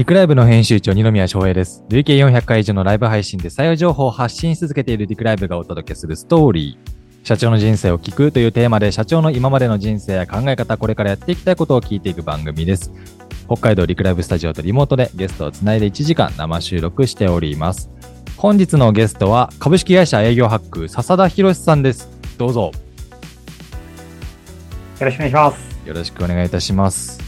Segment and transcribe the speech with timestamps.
[0.00, 1.84] リクライブの編集長、二宮翔平です。
[1.90, 7.26] 累計400回以上のライブ配信で採用情報を発信し続けているリクライブがお届けするストーリー。
[7.26, 12.90] 社長の人生を聞くというテーマで、社長の今までの人生や考え方、これからやっていきたいことを聞いていく番組です。
[13.44, 17.90] 北海道リクライブスタジオとリモートでゲストをつないで1時間生収録しております。
[18.38, 22.08] 本日のゲストは株式会社営業ハック、笹田博さんです。
[22.38, 22.72] どうぞ
[24.98, 25.86] よろしくお願いします。
[25.86, 27.18] よろしくお願いいたします。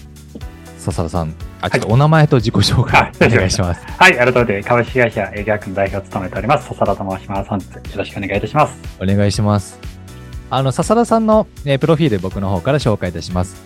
[0.79, 3.87] 笹田さん、あ、ちょっとお名前と自己紹介はいお願いします。
[3.87, 7.49] はい、改めて株式会社営業学の代表を務めております、笹田と申します。
[7.49, 8.77] 本日よろしくお願いいたします。
[9.01, 9.79] お願いします。
[10.51, 13.63] あの、笹田さんの、えープロフィール僕の方から紹介いたします。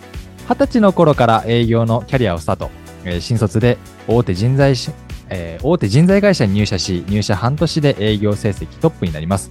[0.48, 2.70] 二十歳の頃から営業のキャリアをスタート。
[3.04, 4.90] えー新卒で大手人材し、
[5.30, 9.50] えー大手人材会社に入社し、入社半年で営業成績トップになります。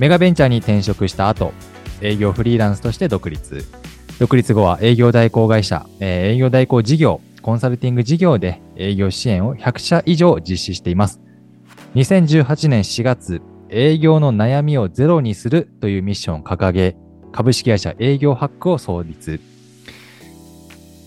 [0.00, 1.52] メガベンチャーに転職した後、
[2.00, 3.64] 営業フリーランスとして独立。
[4.18, 11.18] 独立後は営業代行会社、えー営業代行事業、コンサルティング事業で営業支援を100社以上実施しています。
[11.94, 13.40] 2018年4月、
[13.70, 16.94] 営業の悩みをゼロにするというミッションを掲げ、
[17.32, 19.40] 株式会社営業ハックを創立。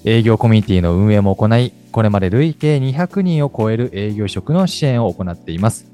[0.04, 5.92] 営業コミュニティの運営も行い、これまで累計200人を超える営業職の支援を行っています。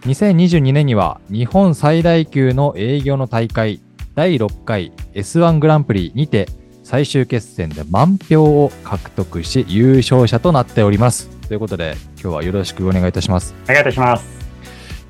[0.00, 3.80] 2022年には日本最大級の営業の大会
[4.16, 6.48] 第6回 S1 グランプリにて
[6.88, 11.28] 最終決戦で満票を獲得し優勝者となっております。
[11.48, 13.56] ということで今日はよろしくお願いいたします。
[13.64, 14.24] お願いいたします。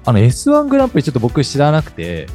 [0.07, 2.29] あの S1 グランプリちょっと僕知らなくて、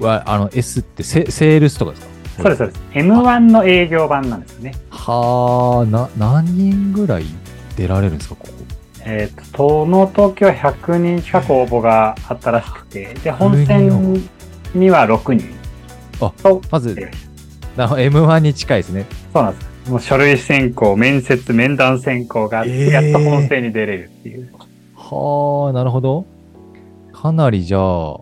[0.00, 2.42] はあの S ってセセールスとかですか？
[2.42, 2.80] そうです、そうです。
[2.94, 4.74] M1 の営業版なんですよね。
[4.90, 7.26] はあ、な、何人ぐらい
[7.76, 8.52] 出られるんですか、ここ？
[9.04, 14.20] えっ、と、東の東京100人近く応募があったらしくて、で、本戦
[14.74, 15.48] には6人。
[16.20, 17.02] あとまず、な
[17.96, 19.06] M1 に近いですね。
[19.32, 19.90] そうなんです。
[19.90, 24.50] もう書類選考、面接、面談選考があって、えーやっと本戦に出れるっていう。
[24.96, 26.26] はあ、なるほど。
[27.12, 28.16] かなりじゃあ、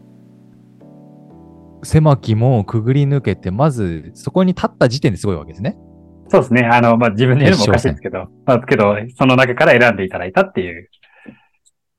[1.82, 5.76] 狭き門をくぐり抜けて、まずそこに立った時点ですごいわけですね。
[6.28, 6.62] そうですね。
[6.64, 10.88] あの、まあ、自分で言うのもおかしいですけど、まあ、けど、その中から選んでいただいたっていう。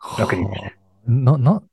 [0.01, 0.71] 6人ではあ
[1.11, 1.63] な、な、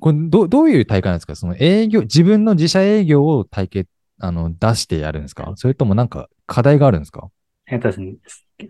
[0.00, 1.34] これど、どういう大会なんですか？
[1.36, 3.86] その営業、自分の自社営業を体系、
[4.18, 5.52] あの、出してやるんですか？
[5.56, 7.28] それともなんか課題があるんですか？
[7.68, 8.14] えっとですね、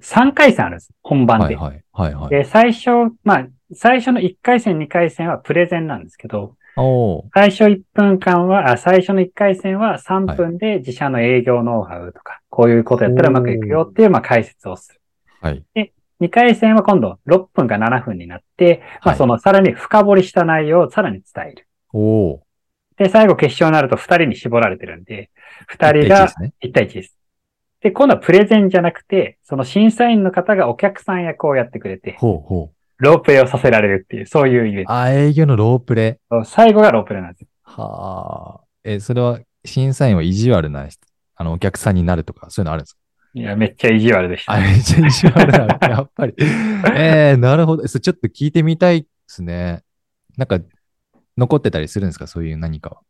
[0.00, 0.90] 3回戦あるんです。
[1.02, 1.56] 本番で。
[1.56, 1.84] はいはい。
[1.92, 2.30] はいはい。
[2.30, 2.90] で、最初、
[3.24, 6.54] まあ、最初の1回戦、2回戦はプレゼンなんですけど、
[7.34, 15.00] 最初1分間は、あ最初の1回戦は3分で自社の営業ノウハウとか、こういうことやったらうまくいくよっていう、まあ、解説をする。
[15.40, 15.64] はい。
[16.20, 21.68] 2回戦は今度6分か7分になって、まあ、はいそのさらに深掘りした内容をさらに伝える。
[21.92, 22.38] おー
[22.96, 25.30] で、最後決勝になると2人に絞られてるんで、
[25.70, 26.52] 2人一対一がですね。
[26.62, 27.16] 1対1です。
[27.82, 32.76] で、今度はプレゼンじゃなくて、その審査員の方がお客さん役をやってくれて、ほうほう。
[32.98, 36.18] ロープレイをさせられるっていう、そういうイベンあ、営業のロープレ。
[36.30, 36.44] ト。
[36.44, 37.48] 最後がロープレイなんですよ。
[37.62, 38.64] はあ。
[38.84, 41.06] え、それは審査員は意地悪な人、
[41.36, 43.00] あの、お客さんになるとか、そういうのあるんですか？
[43.34, 44.52] いや、めっちゃ意地悪でした。
[44.54, 45.78] あ、めっちゃ意地悪なの。
[45.94, 46.34] やっぱり。
[46.38, 47.86] えー、なるほど。
[47.86, 49.82] それちょっと聞いてみたいですね。
[50.38, 50.58] なんか、
[51.36, 52.26] 残ってたりするんですか？
[52.26, 53.00] そういう何かは。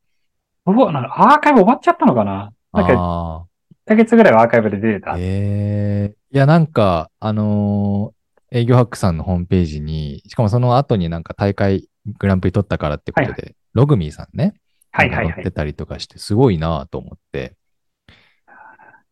[0.66, 2.52] うわ、なんかアーカイブ終わっちゃったのかな？
[2.72, 3.46] なんか、1あ
[3.86, 5.12] ヶ月ぐらいはアーカイブで出てた。
[5.12, 5.16] あ。
[5.18, 8.16] えー、いや、なんか、あのー
[8.52, 11.88] 営業ハックさんのホームページに、しかもその後になんか大会
[12.18, 14.54] グランプリ取ったからってことで、はいログミーさんね？
[14.92, 15.26] はいはいはい。
[15.26, 17.56] なんか載ってたりとかして、すごいなと思って。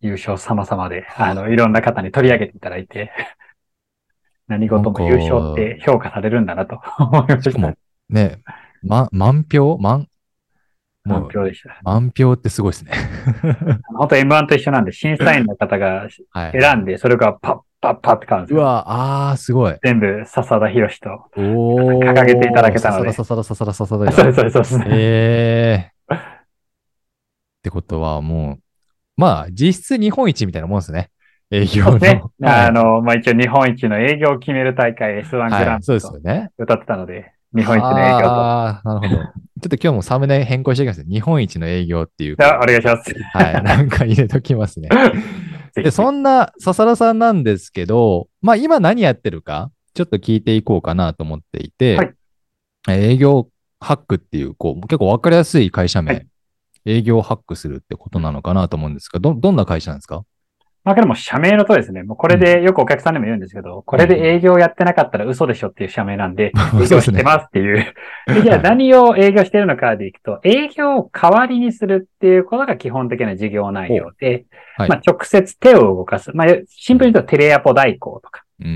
[0.01, 3.11] 優勝様々で、あの、いろんな方に取り上げていただいて、
[4.49, 7.51] 何事も優勝って評価されるんだなと思いました。
[7.51, 7.75] しかも、
[8.09, 8.41] ね、
[8.83, 9.77] ま、満票？
[9.79, 10.09] 満、
[11.05, 11.79] 満票でした。
[11.83, 12.93] 満票ってすごいですね。
[13.95, 16.09] 本当 M1 と一緒なんで、審査員の方が
[16.53, 18.55] 選んで、それがパッパッパッって感じ。
[18.55, 19.77] うわ、あー、すごい。
[19.83, 23.13] 全部、笹田博士と、掲げていただけたので。
[23.13, 24.33] 笹田、笹田、笹田、笹田。
[24.33, 24.81] そう、そうです。
[24.89, 26.17] えー。
[26.17, 26.19] っ
[27.63, 28.63] てことは、もう、
[29.17, 31.11] まあ、実質日本一みたいなもんですね。
[31.51, 31.99] 営業の。
[31.99, 32.23] ね。
[32.43, 36.51] あの、まあ一応日本一の営業を決める大会 S1 グランプリ、そうですよね。
[36.59, 37.34] 歌ってたので。
[37.55, 38.25] 日本一の営業と。
[38.27, 39.23] ああ、なるほど。
[39.63, 42.37] ちょっと今日もサムネ変更してきます日本一の営業っていう。
[42.41, 43.15] あ、お願いします。
[43.33, 44.89] はい、なんか入れときますね。
[45.75, 52.13] で、そんな笹田さんなんですけど、まあ今何やってるか、ちょっと聞いていこうかなと思っていて、はい
[52.89, 53.49] えー営業
[53.81, 56.27] ハックっていう、こう、結構わかりやすい会社名、はい
[56.87, 60.23] 営業ハックするってことなのかなと思うんですが、ど、どんな会社なんですか？
[60.85, 67.95] まあけども、社名のとですね、もうこれでよくお客さんでも言うんですけど、これで営業やってなかったら嘘でしょっていう社名なんで、営業してますっていう。
[68.27, 74.45] でじゃあ何を営業してるのかでいくと、営業を代わりにするっていうことが基本的な事業内容で、
[74.77, 76.33] はいまあ直接手を動かす。
[76.35, 78.75] まあシンプルに言うとテレアポ代行とか、うんうんう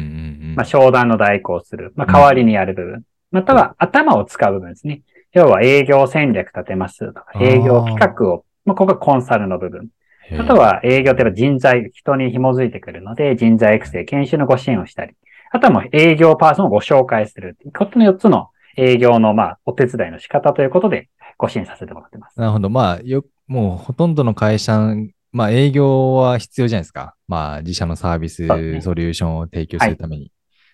[0.52, 0.54] ん。
[0.56, 1.92] まあ、商談の代行をする。
[1.94, 3.02] まあ、代わりにやる部分。
[3.30, 5.02] または頭を使う部分ですね。
[5.32, 9.88] 要は営業戦略立てますとか、営業企画を、まあ、ここがコンサルの部分。
[10.36, 15.14] あと、は営業といえば人材、人に紐づいてくるので、人材育成、研修のご支援をしたり、
[15.50, 17.56] あとはもう営業パーソンをご紹介する。
[17.76, 21.08] ことの4つの営業の、まあ、お手伝いの仕方ということで、
[21.38, 22.38] ご支援させてもらってます。
[22.38, 22.68] なるほど。
[22.68, 24.94] まあ、よ、もうほとんどの会社、
[25.32, 27.14] まあ営業は必要じゃないですか。
[27.26, 30.32] まあ自社のサービス、ねソリューションを提供するために。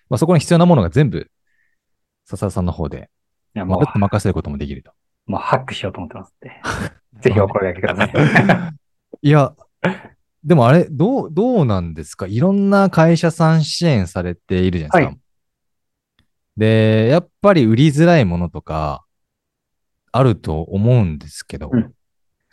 [0.09, 1.29] まあそこに必要なものが全部、
[2.25, 3.09] 笹田さんの方で、
[3.55, 4.91] いや、もまるっと任せることもできると。
[5.27, 6.51] う、もうハックしようと思ってますんで。
[7.21, 8.73] ぜひお声掛けください。
[9.21, 9.53] いや、
[10.43, 12.27] でもあれ、どう、どうなんですか？
[12.27, 15.15] いろんな会社さん支援されているじゃないですか。
[15.15, 15.19] は
[16.57, 19.03] で、やっぱり売りづらいものとか、
[20.11, 21.91] あると思うんですけど、うん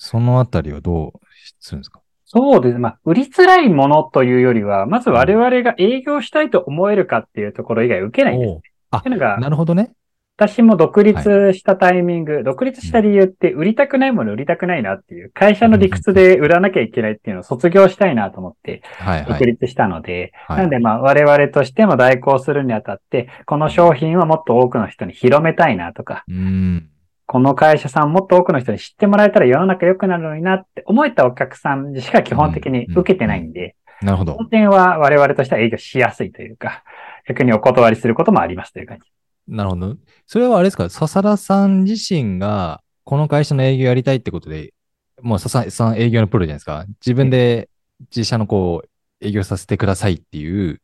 [0.04, 1.20] そのあたりはどう
[1.60, 2.00] するんですか？
[2.24, 2.78] そうです。
[2.78, 8.50] まあ、売りづらいものというよりは、まず我々が営業したいと思えるかっていうところ以外受けないんです。
[8.50, 8.60] おう
[8.90, 9.02] あ
[9.38, 9.92] なるほどね。
[10.36, 19.32] 私も独立したタイミング、独立した理由って売りたくないもの売りたくないなっていう、会社の理屈で売らなきゃいけないっていうのを卒業したいなと思ってはいはい。
[19.32, 26.88] 独立したので、はいなのでまあ我々としても代行するにあたって、この商品はもっと多くの人に広めたいなとか、うん。
[27.26, 34.42] この会社さんもっと多くの人に知ってもらえたら世の中良くなるのになって思えたお客さんしか基本的に受けてないんで、なるほどそ。
[34.42, 36.84] の点は我々としては営業しやすいというか、
[37.28, 39.08] 逆にお断りすることもありますという感じ。
[39.52, 39.96] なるほど。
[40.26, 40.88] それはあれですか？
[40.88, 44.72] 笹田さん自身が、この会社の営業やりたいってことで、
[45.20, 46.86] もう笹田さん営業のプロじゃないですか？
[47.04, 47.68] 自分で
[48.00, 48.88] 自社のこう、
[49.24, 50.80] 営業させてくださいっていう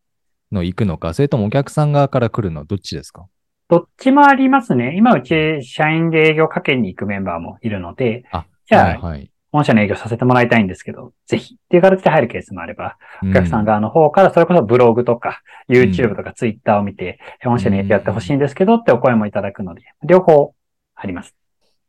[0.52, 3.26] の行くのか、それともお客さん側から来るのはどっちですか？
[3.68, 4.94] どっちもありますね。
[4.96, 9.30] 今うち社員で営業かけに行くメンバーもいるので、あ、じゃあはい、はい。
[9.50, 20.54] 本社の営業させてもらいたいんですけど、ぜひっていう形で入るケースもあれば、おお客さん側の方からそれこそブログとか、YouTube とか Twitter を見て、本社に営業やってほしいんですけどってお声もいただくので、両方
[20.94, 21.34] あります。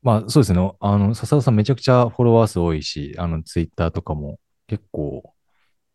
[0.01, 0.71] まあそうですね。
[0.79, 5.33] あの、笹田さんめちゃくちゃフォロワー数多いし、あの、ツイッターとかも結構、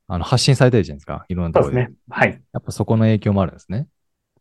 [0.06, 1.24] あの、発信されてるじゃないですか。
[1.28, 1.84] いろんなところで。
[1.84, 1.96] そうですね。
[2.10, 2.42] はい。
[2.52, 3.86] やっぱそこの影響もあるんですね。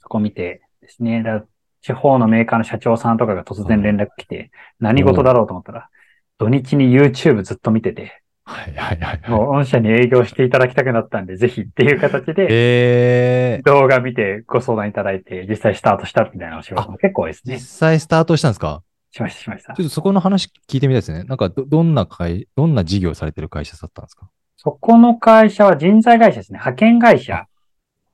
[0.01, 1.23] そこ見てですね。
[1.23, 1.45] だ
[1.81, 5.89] 地方のメーカーの社長さんとかが突然連絡来て、何事だろうと思ったら、
[6.37, 9.29] 土日に YouTube ずっと見てて、はいはいはい、はい。
[9.29, 17.59] もう御社に営業していただきたくなったんで、ぜひっていう形で、えー、動画見てご相談いただいて、実際スタートしたみたいなお仕事も結構多いです実ね。
[17.59, 18.83] 際スタートしたんですか？
[19.11, 19.81] しました、しましたち。
[19.81, 21.23] ょっとそこの話聞いてみたいですね。
[21.23, 24.29] なんかど、どんな会、どんな事業をされてる会社だったんですか？
[24.57, 26.57] そこの会社は人材会社ですね。
[26.57, 27.45] 派遣会社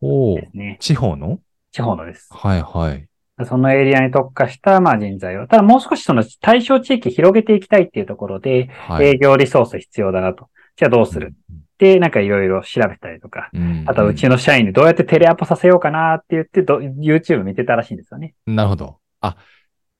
[0.01, 0.77] ですね。
[0.79, 1.39] 地方の？
[1.71, 2.29] 地方のです。
[2.31, 3.08] はいはい。
[3.45, 5.47] そのエリアに特化した、まあ、人材を。
[5.47, 9.07] ただもう少しその対象地域広げていきたいっていうところで、はい。
[9.07, 10.49] 営業リソース必要だなと。
[10.75, 11.33] じゃあどうする？
[11.77, 18.33] で、なんかいろいろ調べたりとか、うんあとはうちの社員にどうやってテレアポさせようかなって言ってど、YouTube 見てたらしいんですよね。
[18.45, 18.97] なるほど。
[19.21, 19.37] あ、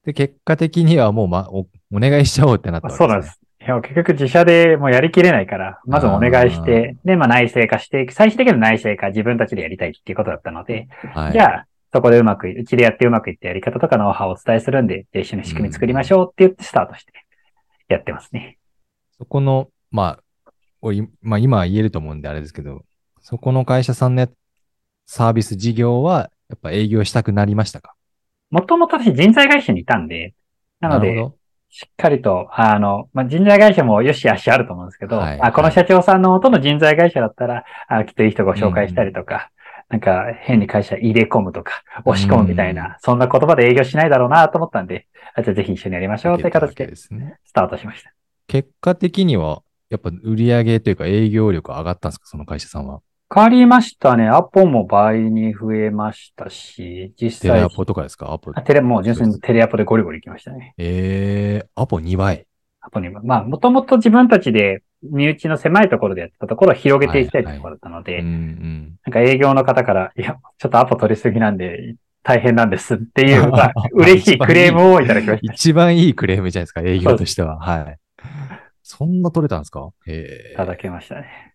[0.05, 3.39] で、結果的にはもう、ま、お、お願いしちゃおうってなったわけそうなんです。
[3.61, 11.33] いや、結局自社でもうやりきれないから、まずお願いして、で、まあ内製化して、最終的には内製化自分たちでやりたいっていうことだったので、はい。
[11.33, 17.13] じゃあ、そこでうまくい、うちでやってうまくいったやり方とかノウハウをお伝えするんで、一緒に仕組み作りましょうって言ってスタートして
[17.87, 18.57] やってますね。
[19.17, 22.83] そこの、まあ、おいまあ今は言えると思うんであれですけど、
[23.21, 24.29] そこの会社さんのや
[25.05, 27.95] サービス事業は、やっぱ営業したくなりましたか？
[28.51, 30.33] もともと私人材会社にいたんで、
[30.79, 31.27] なので、
[31.69, 35.41] しっかりと、あの、まあ、人材会社もよし悪しあると思うんですけど、はい。
[35.41, 39.51] あこの社長さんの元の人材会社だったら、あきっといい人ご紹介したりとか、
[39.89, 46.43] なんか変に会社入れ込むとか、押し込むみたいな、そんな言葉で営業しないだろうなと思ったんで、あじゃあぜひ一緒にやりましょうど。
[46.43, 46.95] という形で。
[46.95, 47.09] ス
[47.53, 48.13] タートしました。
[48.47, 53.01] 結果的には、やっぱ売り上げというか営業力上がったんですかその会社さんは？
[53.33, 54.27] 変わりましたね。
[54.27, 58.31] アポも倍に増えましたし、実際テレア、ポとかですか？
[58.31, 58.61] アポあ。
[58.61, 60.73] テレ、もう純粋にテレアポでゴリゴリ行きましたね。
[60.77, 62.45] えー、アポ2倍。
[62.81, 63.19] アポにも。
[63.23, 68.99] まあ、もともと自分たちで身内の狭いところでやってたところを広げていきたいところだったので、うんうん。
[69.05, 75.53] なんか営業の方から、いや、ちょっとアポ取りすぎなんで大変なんですっていう、 まあ、嬉しいクレームをいただきました。
[75.53, 77.59] い一番いいクレームじゃないですか、営業としては。
[77.59, 77.97] はい。
[78.83, 79.89] そんな取れたんですか？
[80.07, 80.55] へえ。
[80.55, 81.49] ただきましたね。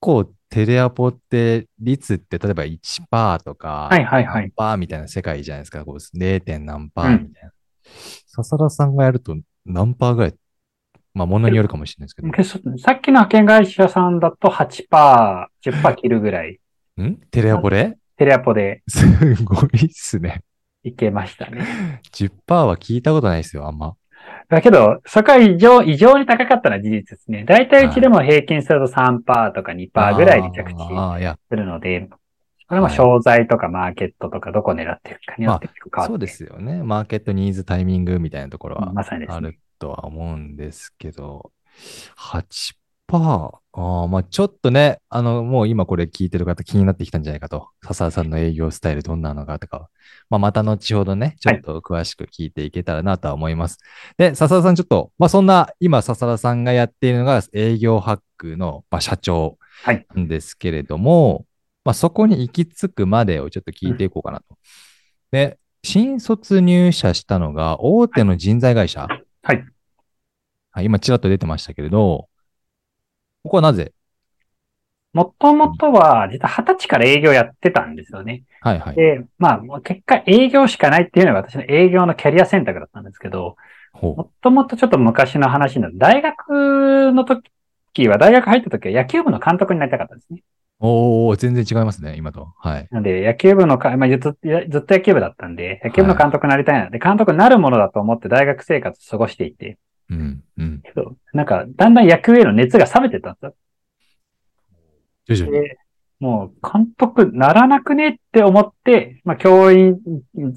[0.00, 4.52] 構テレアポって率って例えば1%とか、はいはいはい。
[4.56, 5.84] パーみたいな世界じゃないですか。
[5.84, 6.58] こう 0.
[6.60, 7.52] 何パーみたいな。
[8.26, 10.34] 笹田さんがやると何パーぐらい
[11.18, 12.78] まあ、ものによるかもしれないですけど。
[12.78, 14.86] さっきの派遣会社さんだと8%、
[15.64, 16.60] 10%切るぐらい、
[17.02, 17.16] ん？
[17.30, 17.96] テレアポで？
[18.16, 19.04] テレアポです
[19.44, 20.42] ごいっすね。
[20.84, 22.00] いけましたね。
[22.12, 22.30] 10%
[22.62, 23.96] は聞いたことないですよ、あんま。
[24.48, 27.44] だけど、そこは異常、異常に高かったのは事実ですね。
[27.44, 30.76] 大体うちでも平均すると3%とか2%ぐらいに着地
[31.50, 32.08] するので、
[32.68, 36.82] これも商材とかマーケットとかどこ狙ってるかによって変わって、まあ、そうですよね。
[36.82, 38.92] マーケットニーズタイミングみたいなところは
[39.28, 41.52] あるとは思うんですけど、
[42.16, 42.78] 8%
[43.10, 47.68] ああ、まあちょっとね、あの、もう今これ聞いてる方気になってきたんじゃないかと。
[47.82, 49.88] 笹田さんの営業スタイルどんなのかとか、
[50.28, 53.78] まあまた後ほどね、ちょっと詳しく聞いていけたらなとは思います。
[54.18, 61.44] はい、で、笹田さんちょっと、まあそんな、今笹田さんがやっているのが営業ハックの、まあ、社長なんですけれども、はい、
[61.84, 64.44] まあそこに行き着くまでをちょっと聞いていこうかなと。
[64.50, 64.56] うん、
[65.32, 69.06] で、新卒入社したのが大手の人材会社。
[69.06, 69.27] はい。
[69.42, 69.64] はい、
[70.84, 72.28] 今ちらっと出てましたけれど、
[73.42, 73.92] ここはなぜ？
[75.14, 78.44] もともとは、実は二十歳から営業やってたんですよね。
[78.60, 78.94] はいはい。
[78.94, 83.56] で、まあ、結果営業しかないっていうのが私の営業のキャリア選択だったんですけど、
[83.94, 90.42] もともとちょっと昔の話なの大学の時は、大学入った時は野球部の監督になりたかったんですね。
[90.80, 92.52] おー、全然違いますね、今と。
[92.58, 92.88] はい。
[92.90, 100.80] なんで、野球部のか、まあ、ずっと、ずっと野球部だったんで、野球部の監督になりたいな、で、監督になるものだと思って大学生活過ごしていて、うん、うん。
[100.82, 103.54] けど、なんか、だんだん野球への熱が冷めてたんですよ。
[105.26, 105.68] 徐々に。
[106.20, 109.98] もう、監督ならなくねって思って、まあ、教員、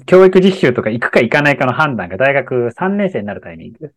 [0.06, 3.92] 教育実習とか行くか行かないかの判断が大学3年生になるタイミング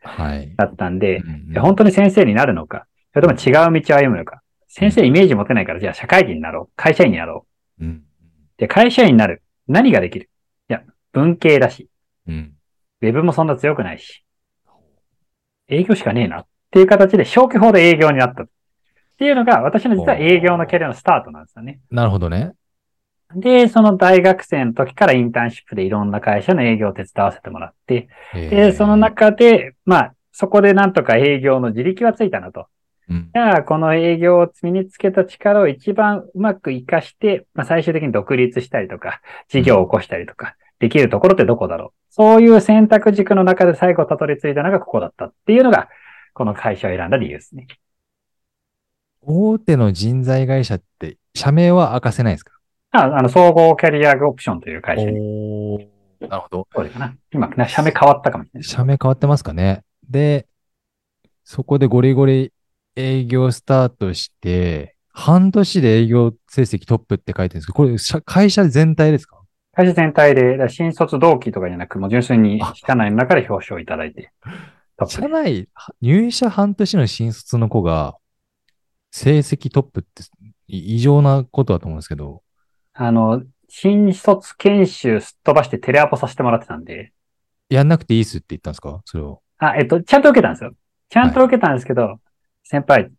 [0.58, 4.41] だったんで、はいうんうん、本当に先生になるのか、それとも違う道を歩むのか。
[4.77, 6.74] 先生イメージ持てないから、じゃあ社会人になろう。
[6.75, 7.46] 会社員になろ
[7.79, 7.86] う。
[7.86, 8.03] うん、
[8.58, 9.41] で、会社員になる。
[9.70, 10.29] 何ができる？
[10.70, 11.88] いや、文系だし。
[12.27, 12.55] うん、
[13.01, 14.25] ウェブもそんな強くないし。
[15.70, 18.44] 営業しかねえなっていう形で消去法で営業になった。
[18.44, 18.48] っ
[19.17, 21.79] ていうのが私の実は営業のキャリアのスタートなんですよね。
[21.89, 22.51] なるほどね。
[23.34, 32.67] で、その大学生の時からインターンシップでいろんな会社の営業を手伝わせてもらって、で、その中で、まあ、そこでなんとか営業の自力はついたなと。
[33.09, 41.91] うん、じゃあ、この営業を身につけた力を一番うまく活かして、まあ、最終的に独立したりとか、事業を起こしたりとか、できるところってどこだろう？
[42.09, 45.89] そういう選択軸の中で最後たどり着いたのがここだったっていうのが、
[46.33, 47.67] この会社を選んだ理由ですね。
[49.21, 52.53] 大手の人材会社って、社名は明かせないですか？
[52.91, 55.89] あ、あの、総合キャリアオプションという会社に。
[56.21, 56.67] なるほど。
[56.74, 57.15] そうかな。
[57.31, 58.63] 今、社名変わったかもしれない。
[58.63, 59.83] 社名変わってますかね？
[60.09, 60.47] で、
[61.43, 62.51] そこでゴリゴリ
[62.96, 69.42] 営業スタートして、半年で営業成績トップって書いてるんですけど、これ、会社全体ですか？
[69.74, 74.32] 会社全体で、新卒同期とかじゃなく、もう純粋に社内の中で表彰いただいて。
[75.08, 75.68] 社内、
[76.02, 78.16] 入社半年の新卒の子が、
[79.12, 80.24] 成績トップって
[80.68, 82.44] 異常なことだと思うんですけど。
[82.94, 87.12] あの、新卒研修すっ飛ばしてテレアポさせてもらってたんで。
[87.70, 89.02] やんなくていいっすって言ったんですか？
[89.06, 89.42] それを。
[89.58, 90.74] あ、えっと、ちゃんと受けたんですよ。
[91.10, 92.18] ちゃんと受けたんですけど、はい、
[92.65, 93.12] 先輩、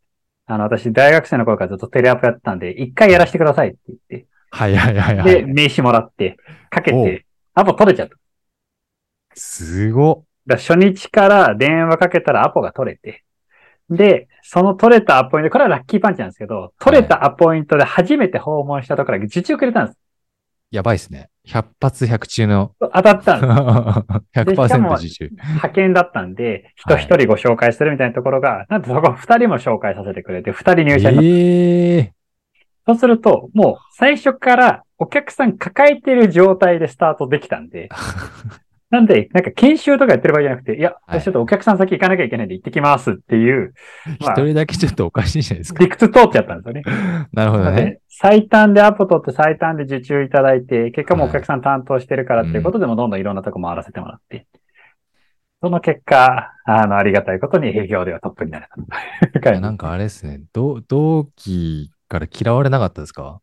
[0.47, 4.27] あの、私、大学生の頃からずっとテレアポやってたんで、一回やらせてくださいって言って。
[4.51, 5.35] はいはいはい、はい。
[5.35, 6.37] で、名刺もらって、
[6.69, 8.17] かけて、アポ取れちゃった。
[9.35, 13.25] すごだ初日から電話かけたらアポが取れて、
[13.89, 19.99] で、その取れたアポイント、これはラッキーパンチなんですけど、取れたアポイントで初めて訪問したところが受注くれたんです。
[20.71, 21.29] やばいですね。
[21.47, 22.73] 100発100中の。
[22.81, 24.41] 当たったんです。
[24.41, 25.31] 100%受注。
[25.31, 31.29] 派遣だったんで、 人一人ご紹介するみたいなところが、はい、なんとそこ二人も紹介させてくれて、二人入社になった。
[31.29, 32.11] えー、
[32.87, 37.89] そうすると、もう最初からお客さん抱えてる状態でスタートできたんで、
[38.89, 43.75] なんで、なんか研修とかやってる場合じゃなくて、いや、私ちょっとお客さん先行かなきゃいけないんで行ってきますっていう。
[44.21, 45.83] 一、人だけちょっとおかしいじゃないですか。
[45.83, 46.83] 理屈通っちゃったんですよね。
[47.33, 47.99] なるほどね。
[48.09, 54.47] 最短でアポ取って最短で受注いただいて、結果もお客さん担当してるからっていうことでもどんどんいろんなとこ回らせてもらって。
[55.61, 58.77] その結果、あの、ありがたいことに営業ではトップになれた。
[59.61, 63.41] なんかあれですね、同期から嫌われなかったですか？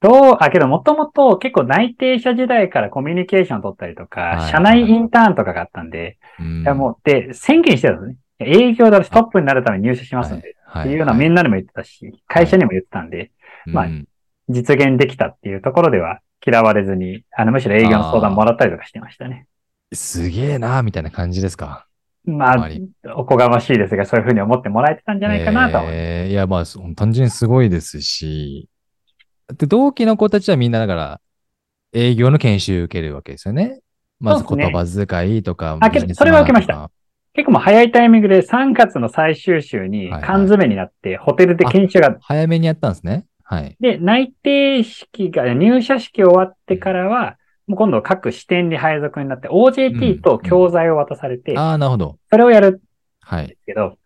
[0.00, 8.16] どう、あ、けどもともと結構内定者時代からコミュニケーション取ったりとか、社内インターンとかがあったんで、いやもう、で、宣言してたんですね。
[8.38, 13.30] 営業で私トップになるために入社しますんで、っていうのはみんなにも言ってたし、会社にも言ってたんで、
[13.64, 13.88] まあ、
[14.48, 19.46] 実現できたっていうところでは嫌われずに、あの、むしろ営業の相談もらったりとかしてましたね。
[19.92, 21.86] すげえなみたいな感じですか。
[22.24, 22.68] まあ、
[23.14, 25.80] おこがましいですが、そういうふうに思ってもらえてたんじゃないかなと。
[25.84, 26.64] えー、いや、まあ、
[26.96, 28.68] 単純にすごいですし、
[29.54, 31.20] で、同期の子たちはみんなだから、
[31.92, 33.80] 営業の研修受けるわけですよね。
[34.20, 35.78] まず言葉遣いとか。
[35.80, 36.90] あ、けど、それは受けました。
[37.34, 43.26] 結構もう早いタイミングで3月の最終週に缶詰になって、ホテルで研修が、早めにやったんですね。
[43.44, 43.76] はい。
[43.78, 47.36] で、内定式が、入社式終わってからは、
[47.66, 52.18] もう今度各支店に配属になって、OJT と教材を渡されて、ああ、なるほど。
[52.30, 52.80] それをやる
[53.20, 53.48] はい。
[53.48, 53.98] すけど、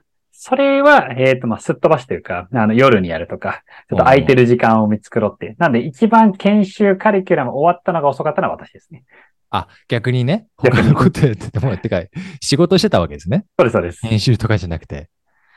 [0.43, 5.55] それは、えっ、と、まあ、すっ飛ばしというか、あの、夜にやるとか、ちょっと空いてる時間を見繕って。
[5.59, 9.05] なんで、一番研修カリキュラム終わったのが遅かったのは私ですね。
[9.51, 12.01] あ、逆にね、他のことやってても、てか、
[12.41, 13.45] 仕事してたわけですね。
[13.59, 14.01] そうです、そうです。
[14.07, 15.11] 編集とかじゃなくて。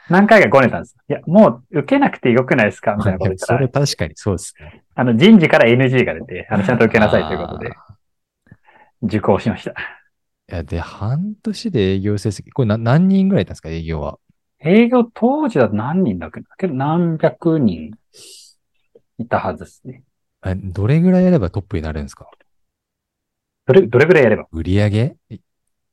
[0.09, 0.97] 何回かごねたんです。
[1.09, 2.95] いや、もう受けなくてよくないですか？
[2.97, 4.83] みたいなこと言ったそられ確かにそうですね。
[4.95, 7.95] あの、人事から NG が出て、あの、ちゃんと受けなさいということで、あ
[9.03, 9.71] 受講しました。
[9.71, 9.73] ー。
[10.53, 14.19] いや、で、半年で営業成績、これな何人ぐらいいたんですか、営業は。
[14.63, 17.91] 営業当時だと何人だっけけど何百人
[19.17, 20.03] いたはずですね。
[20.45, 22.29] えどれぐらいやればトップになるんですか？
[23.65, 24.45] どれ、どれぐらいやれば？
[24.51, 24.89] 売り上？
[24.89, 25.15] げ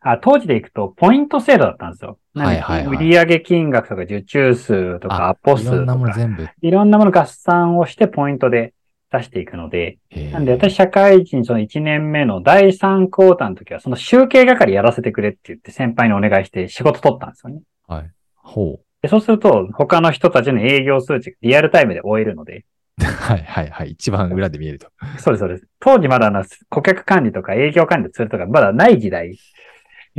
[0.01, 2.19] あ、当時でいくと、ポイント制度だったんですよ。
[2.35, 6.49] はいはいはい売上金額とか受注数とかアポ数いろんなとか、もの全部。
[6.63, 8.73] いろんなもの合算をしてポイントで
[9.13, 9.99] 出していくので、
[10.33, 17.61] なんで私社会人その1年目の第3クォーターの時は、その集計係やらせてくれって言って先輩にお願いして仕事取ったんですよね。
[17.87, 18.11] はい。
[18.43, 22.65] ほでそうすると、他の人たちの営業数値がリアルタイムで終えるので、
[23.01, 23.05] う。
[23.05, 23.93] はいはいはい。
[23.93, 24.89] 一番裏で見えると。
[25.19, 25.67] そうです、そうです。
[25.81, 29.39] 当時まだあの顧客管理とか営業管理のツールとかまだない時代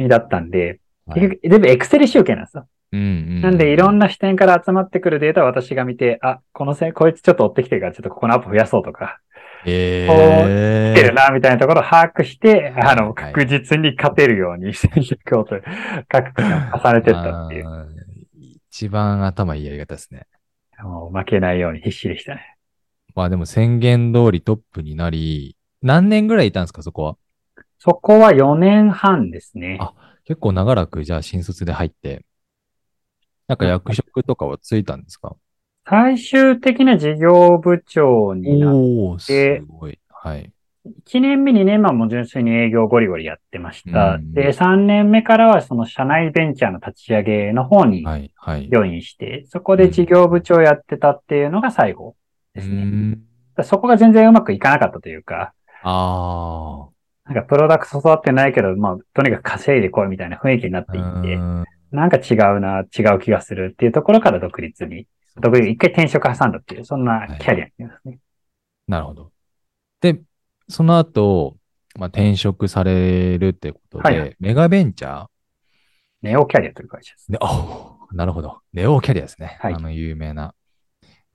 [0.10, 0.78] だったんで、はい
[1.13, 2.68] 結局全部エクセル集計なんですよ。
[2.94, 3.42] うんうん。
[3.42, 4.06] なんでいろんな。
[4.06, 9.20] な視点から集まってくるデータを私が見て、あ、このせ、こいつちょっと追ってきてるからちょっとここのアップ増やそうとか、
[9.66, 15.60] え来てるな、みたいなところを把握して、あの、確実に勝てるように戦略をと、
[16.08, 18.00] 各国を重ねてったっていう。
[18.72, 20.28] 一番頭いいやり方ですね。
[20.82, 22.56] もう負けないように必死でしたね。
[23.13, 27.18] まあでも宣言通りトップになり、何年ぐらいいたんですか、そこは？
[27.80, 29.78] そこは4年半ですね。
[29.82, 32.25] あ結構長らくじゃあ新卒で入って、
[33.50, 35.36] なんか役職とかはついたんですか？
[35.86, 40.00] 最終的な事業部長になっおー、すごい。
[40.08, 40.54] はい。
[40.83, 44.15] 1年目、2年目はもう純粋に営業ゴリゴリやってました。
[44.15, 48.63] うんで、3年目からはその社内ベンチャーの立ち上げの方にはい、はい。
[48.63, 52.15] ジョインして、そこで事業部長やってたっていうのが最後
[52.55, 52.75] ですね。
[52.75, 53.22] うーん
[53.63, 56.87] そこが全然うまくいかなかったというか、あ
[57.25, 60.91] なんかプロダクト育ってないけど、まあ、とにかく稼いでこいみたいな雰囲気になっあ。
[60.91, 65.07] ていって、んなんか違うな、違う気がするっていうところから独立に、
[65.39, 68.20] 独立、一回転職挟んだっていう、そんなキャリアになりますね。
[68.87, 69.31] なるほど。
[70.72, 71.57] で、その後、
[72.00, 75.27] まあ、転職されるってことで、はいはいメガベンチャー？
[76.22, 77.31] ネオキャリアという会社です。
[77.31, 78.60] ね、あなるほど。
[78.74, 79.57] ネオキャリアですね。
[79.60, 80.55] はいあの有名な。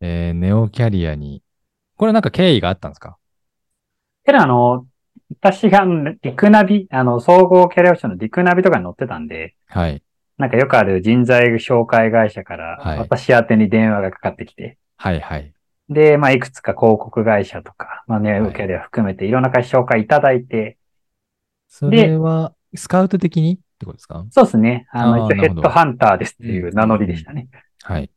[0.01, 1.42] えーネオキャリアに、
[1.96, 3.16] これなんか経緯があったんですか？
[4.25, 4.87] けど、あの、
[5.40, 5.85] 私が
[6.22, 10.03] リクナビ、あの、総合キャリアオプションのリクナビとかに乗ってたんで、はい。
[10.38, 15.53] なんかよくある人材紹介会社からはい私宛てに電話がかかってきて、はいはい。
[15.88, 20.79] で、まあ、いくつか広告会社とか、まあ、ネはいオキャリア含めていろんな会社紹介いただいて、
[21.68, 24.27] それは、スカウト的にってことですか？
[24.31, 24.87] そうですね。
[24.90, 27.49] あの、ヘッドハンターですっていう名乗りでしたね。
[27.83, 28.11] はい。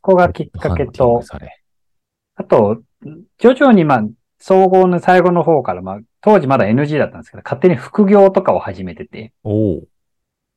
[0.00, 1.22] ここがきっかけと
[2.36, 2.82] あと、
[3.38, 4.04] 徐々にまあ、
[4.38, 9.32] 総合の最後の方から、まあ、当時まだ NG だったんですけど、勝手に副業とかを始めてて。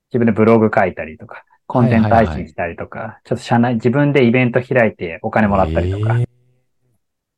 [0.10, 6.28] 自分でブログ書いたりとか、コンテンツ配信したりとか、ちょっと社内、自分でイベント開いてお金もらったりとか、えー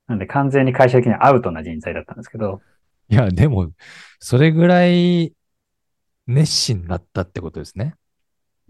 [0.08, 2.62] なんで完全に会社的にアウトな人材だったんですけど、
[3.10, 3.70] いや、でも、
[4.20, 5.34] それぐらい
[6.26, 7.94] 熱心だったってことですね。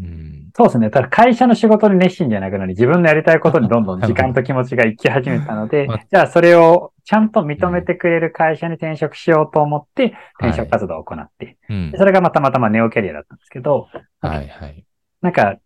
[0.02, 0.50] うん。
[0.56, 0.90] そうですね。
[0.90, 11.98] ただ会社の仕事に熱心じゃなくなり、自分のやりたいことにどんどん 時間と気持ちが行き始めたので まあ、じゃあそれをちゃんと認めてくれる会社に転職しようと思って、転職活動を行って、うんで。
[11.98, 13.88] それがまたまたまネオキャリアだったんですけど、
[14.22, 14.86] はいはい。
[15.22, 15.58] なんか、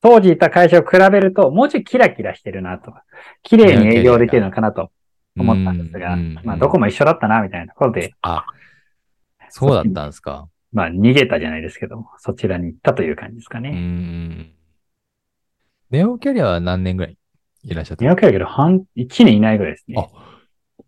[0.00, 2.92] 当時いた会社を比べると、もうちょいキラキラしてるなと。
[3.42, 4.90] 綺麗に営業できるのかなと
[5.36, 8.44] 思ったんですがまあどこも一緒だったな、みたいなところで、あ、
[9.50, 10.48] そうだったんですか？
[10.72, 13.70] まあ逃げたじゃないですけども、そちらに行ったという感じですかうね。
[13.70, 14.52] ん。
[15.90, 17.16] ネオキャリアは何年ぐらい
[17.64, 18.04] いらっしゃった？
[18.04, 19.96] ネオキャリアけど、半、1年いないぐらいですね。
[19.98, 20.06] あ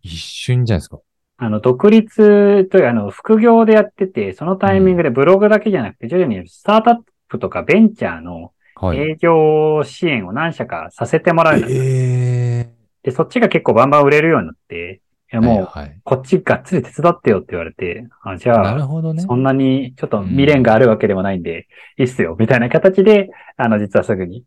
[0.03, 0.99] 一瞬じゃないですか。
[1.37, 8.97] あの、独立というか、あの、副業でやってて、そのタイミングでブログだけじゃなくて、徐々にスタートアップとかベンチャーのはい。
[8.97, 15.41] 営業支援を何社かさせてもらうようになったえで、そっちが結構バンバン売れるようになって、いやー。
[15.41, 19.23] もう、こっちがっつり手伝ってよって言われて、あじゃなるあ、ほどね。
[19.23, 21.67] そんなにちょっと未練があるわけでもないんで、
[21.97, 24.45] いいっすよ、みたいな形で、あの、実はすぐに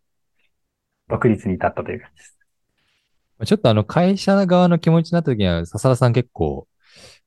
[1.08, 2.38] 独立に至ったという感じです。
[3.44, 6.68] ちょっとあの会社側の気持ちになった時には、笹田さん結構、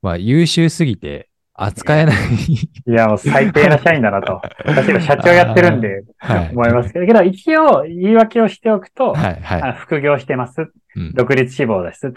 [0.02, 2.16] まあ優秀すぎて扱えない。
[2.54, 4.42] いや、もう最低な社員だなと。
[4.66, 9.62] 私が社長やってるんで、はい思いますけど、けど一応言い訳をしておくと、はいはい。
[9.62, 10.72] あ副業してます。
[10.96, 12.08] うん独立志望です。
[12.08, 12.14] うん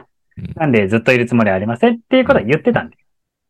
[0.54, 2.96] なんでずっといるつもりはありませんっていうことは言ってたんで。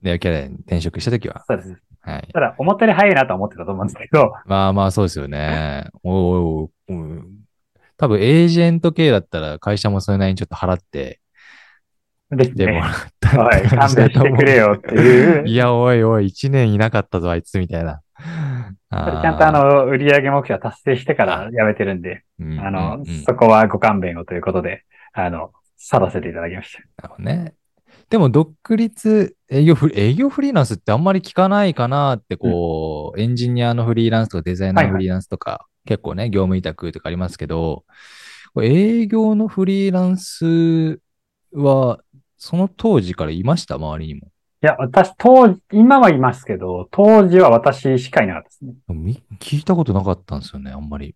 [0.03, 1.45] レアキャラに転職したときは。
[1.47, 1.77] そうです。
[2.01, 2.29] はい。
[2.33, 5.87] ただ、表に入るなとは思ってたと思うんですけど、まあまあそうですよね。
[6.03, 7.27] おいおいおいうん
[7.97, 11.21] 多分エージェント系だったら会社もそれなりにちょっと払って
[12.31, 12.81] ですでもね。
[12.81, 15.49] らったおい、勘弁してくれよっていう。
[15.49, 18.01] いや、おいおい、一年いなかったぞ、あいつ、みたいな。
[18.19, 26.79] ちゃんとあの、売上目標は達成してから辞めてるんで、うん、あの、うんうんそこはご勘弁をということで、あの、去らせていただきました。
[27.03, 27.55] なるほどね。
[28.11, 37.85] でも、独立、営業フリー、営業フリーランスってあんまり聞かないかなって、こう、エンジニアのフリーランスとかデザイナーのフリーランスとか、結構ね、業務委託とかありますけど、
[38.61, 41.01] 営業のフリーランス
[41.53, 42.01] は、
[42.43, 43.75] その当時からいました？
[43.77, 44.29] 周りにも。
[44.63, 48.73] いや、私、当時、今はいますけど、当時は私しかいなかったですね。
[48.89, 51.15] み聞いたことなかったんですよね、あんまり。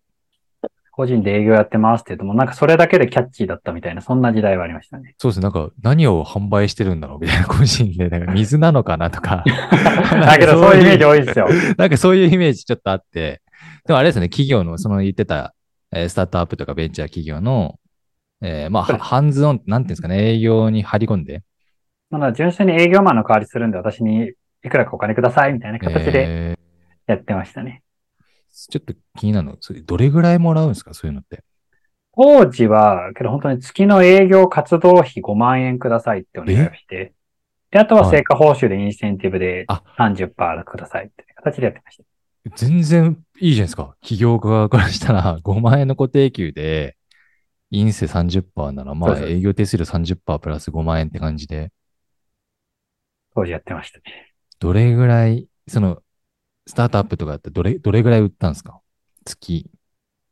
[0.91, 5.13] 個人で営業やってますって言うと、もうなんかそれだけでキャッチーだったみたいな、そんな時代はありましたね。
[5.17, 9.43] そうですね、なんか何を販売してるんだろうみたいな、個人で、なんか水なのかなとか。
[10.25, 11.47] だけど、そういうイメージ多いですよ。
[11.77, 13.41] なんかそういうイメージちょっとあって、
[13.87, 15.53] でもあれですね、企業の、その言ってた、
[15.91, 17.75] えースタートアップとかベンチャー企業の、
[18.41, 21.43] えーまあ、ハンズオン、なんていうんですかね、営業に張り込んで、
[22.09, 26.57] まだ純粋に営業マンの代わりするんで、私にいくらかお金くださいみたいな形でえ
[27.07, 27.81] やってましたね。
[28.51, 31.43] ーちょっと気になるの、それどれぐらいもらうんですか、そういうのって？
[32.15, 37.13] 当時は、けど本当に月の営業活動費5万円くださいってお願いをして、
[37.71, 42.03] で、あとは成果報酬でインセンティブであ30%くださいって形でやってました。
[42.55, 43.95] 全然いいじゃないですか。
[44.01, 46.95] 企業側からしたら5万円の固定給で、
[47.71, 51.71] インセ30%なら、まあそうそう営業手数料30%プラス5万円って感じで、
[53.35, 54.33] 当時やってましたね。
[54.59, 56.01] どれぐらい、その、
[56.67, 58.79] スタートアップとかだってどれ、どれぐらい売ったんですか？
[59.25, 59.69] 月。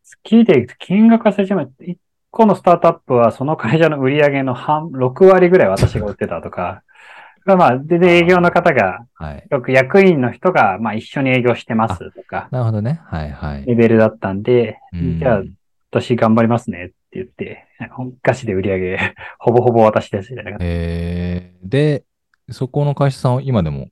[0.04, 1.84] 月で金額忘れちゃいました。
[1.84, 1.98] 1
[2.32, 6.84] 個のスタートアップはその会社の売り上げの半、6割ぐらい私が売ってたとか、
[7.46, 9.46] まあまあ、で、で営業の方が、はい。
[9.52, 13.02] よく役員の人が、まあ一緒に営業してますとか、なるほどね。
[13.06, 13.65] はいはい。
[13.65, 15.43] レベルだったんで、うんじゃあ、
[15.91, 20.58] 私頑張りますねって言って、なんか本菓子で売り上げ、 ほぼほぼ私ですみたいな。
[20.62, 22.04] えー、で、
[22.49, 23.89] そこの会社さんは今でも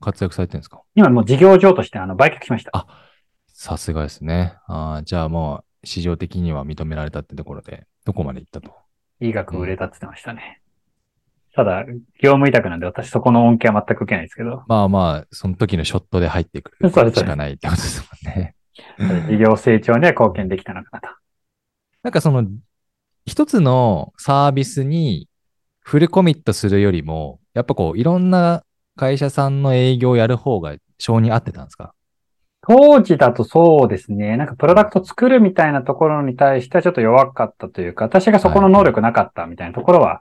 [0.00, 0.82] 活躍されてるんですか？
[0.94, 2.70] 今もう事業上としてあの売却しました。
[2.74, 2.86] あ
[3.48, 4.56] さすがですね。
[4.66, 8.72] あーじゃあもう市場的には認められたってところで、どこまで行ったと？
[9.20, 10.60] いい額売れたって言ってましたね。
[11.54, 16.92] ただ、業務委託なんで私そこの恩恵は全く受けないですけど、まあまあ、その時のショットで入ってくるし
[17.24, 18.56] かないってことですもんね。
[19.30, 21.08] 事業成長には貢献できたのかなと。
[22.04, 22.46] なんかその、
[23.26, 25.28] 一つのサービスに
[25.80, 28.62] フルコミットするよりも、やっぱこう、いろんな
[28.94, 31.94] 会社さんの営業をやる方が性に合ってたんですか？
[32.60, 40.20] 当時だとそうですね、なんかプロダクト作るみたいなところに対してはちょっと弱かったというか、私がそこの能力なかったみたいなところは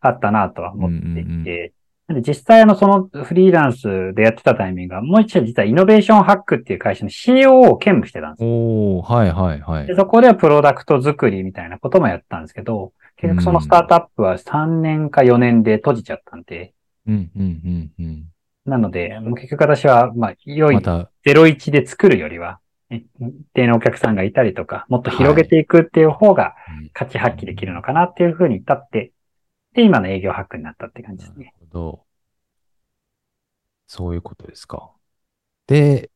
[0.00, 1.72] あったなとは思っていて、
[2.20, 8.50] 実際あのそのフリーランスでやってたタイミングは、もう一度実はイノベーションハックっていう会社の COO を兼務してたんですよ。
[8.50, 9.94] おー、はいはいはいで。
[9.94, 16.74] そこではプロダクト作りみたいなこともやったんですけど、結局そのスタートアップは3年か4年で閉じちゃったんで、
[17.06, 18.24] うんうんうんうん。
[18.64, 29.12] なので、もう結局私は、まあ、良いまた、01で作るよりは、ね一定のお客さんがいたりとか、もっと広げていくっていう方がうん価値発揮できるのかなっていうふうに立って、
[29.74, 31.54] で、今の営業ハックになったって感じですね。
[31.70, 32.04] ど。
[33.86, 34.92] そういうことですか。
[35.66, 36.10] で、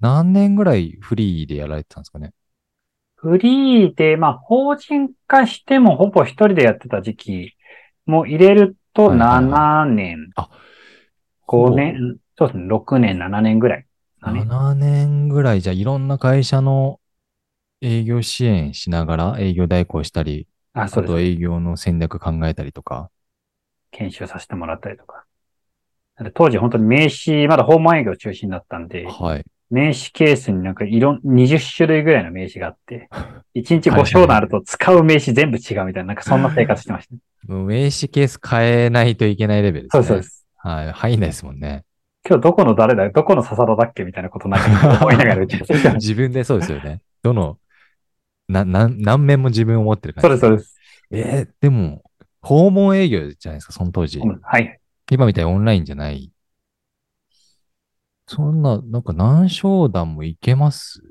[0.00, 2.32] 何年ぐらいフリーでやられてたんですかね？
[3.16, 7.54] フリーで、まあ、法人化してもほぼ一人でやってた時期
[8.06, 10.48] も入れるとはいはい7年、あ、
[11.46, 13.86] 5年、そうですね、6年、7年ぐらい
[14.26, 14.44] ね。
[14.44, 17.00] 7年ぐらいじゃいろんな会社の
[17.80, 21.18] 営業支援しながら営業代行したり、あ、と。
[21.20, 23.10] 営業の戦略考えたりとか。
[23.90, 25.24] 研修させてもらったりとか。
[26.34, 29.44] 当時本当に名刺、まだ訪問営業中心だったんで、はい。
[29.70, 33.08] 名刺ケースになんかいろん、20種類ぐらいの名刺があって、
[33.54, 37.14] 1日5商談あると使う名刺全部違うみたいな、なんかそんな生活してました。
[37.52, 40.02] もう名刺ケース変えないといけないレベルですね。
[40.04, 40.46] そうです。
[40.56, 40.92] はい。
[40.92, 41.84] 入んないですもんね。
[42.28, 44.04] 今日どこの誰だどこの笹田だっけ？
[44.04, 47.00] みたいなことなんか 思いながら自分でそうですよね。
[47.22, 47.58] どの、
[48.48, 50.22] な、な何面も自分を持ってるた。
[50.22, 50.40] 感じ。
[50.40, 50.74] そうです、
[51.10, 51.38] そうです。
[51.38, 52.02] えーでも、
[52.48, 54.20] 訪問営業じゃないですか、その当時。
[54.20, 54.80] はい。
[55.10, 56.32] 今みたいにオンラインじゃない。
[58.26, 61.02] そんな、なんか何商談もいけます？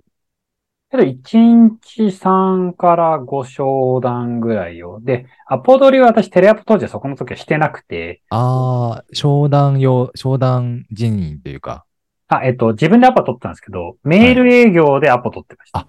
[0.90, 5.00] けど、1日3から5商談ぐらいを。
[5.02, 11.86] で、アポ取りは私テレアポ当時はそこの時はしてなくて、ああ、商談用、商談人員というか。
[12.30, 15.80] あ、えっと、自分でアポ取ったんですけど、メール営業でアポ取ってました。
[15.82, 15.88] あ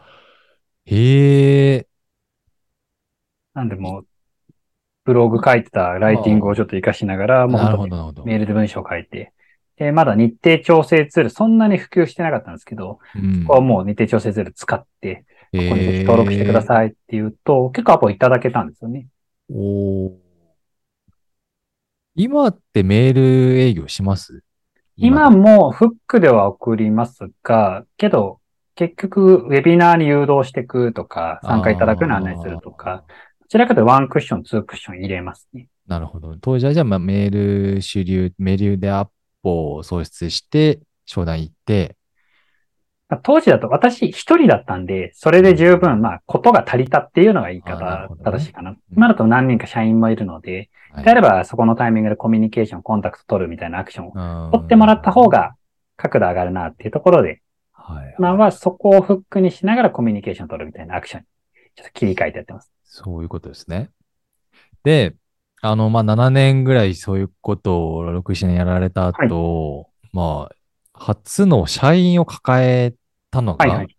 [0.84, 1.86] へえ、
[3.54, 4.06] なんでもう、
[5.08, 8.24] ブログ書いてたライティングをちょっと活かしながら、もう本当になるほど、なるほど。
[8.24, 9.32] メールで文章を書いて、
[9.78, 13.44] えーまだ日程調整ツールそんなに普及してなかったんですけど、うん。
[13.44, 19.06] ここはもう日程調整ツール使って、こここにぜひ登録してくださいって言うと、結構アポいただけたんですよね。
[19.50, 20.12] おー。
[22.16, 23.22] 今ってメール
[23.58, 24.42] 営業します？
[24.96, 28.40] 今もフックでは送りますが、けど、
[28.74, 33.14] 結局、ウェビナーに誘導していくとか、参加いただくように案内するとか、ど
[33.48, 35.68] ちらかというとワンクッション、ツークッション入れますね。
[35.86, 36.36] なるほど。
[36.36, 39.08] 当時はじゃあ、まあ、メール主流、メールでア
[39.42, 41.96] ポを創出して、商談行って、
[43.08, 48.76] まあ当時だと私一人だったんで、それで十分、まあ、ことが足りたっていうのが言い方正しいかな。
[48.92, 55.54] 今だと何人か社員もいるので、はいであればそこのタイミングでコミュニケーション、コンタクト取るみたいなアクションをうん取ってもらった方が
[55.96, 57.40] 角度上がるなっていうところで、
[57.72, 58.14] はい。
[58.18, 61.26] 今はそこをフックにしながらコミュニケーション取るみたいなアクションに
[61.76, 62.70] ちょっと切り替えてやってます。
[62.88, 63.90] そういうことですね。
[64.82, 65.14] で、
[65.60, 70.54] あの、まあ、7年ぐらいそういうことを6、7年やられた後、まあ、
[70.94, 72.94] 初の社員を抱え
[73.30, 73.94] たのがはいはい。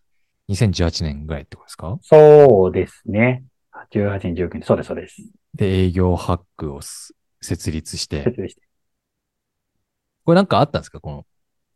[0.48, 1.98] 2018年ぐらいってことですか？
[2.02, 3.44] そうですね。
[3.92, 5.22] 18年、19年、そうです、そうです。
[5.54, 8.62] で、営業ハックをす設立して、説明して。
[10.24, 11.00] これなんかあったんですか？
[11.00, 11.24] この、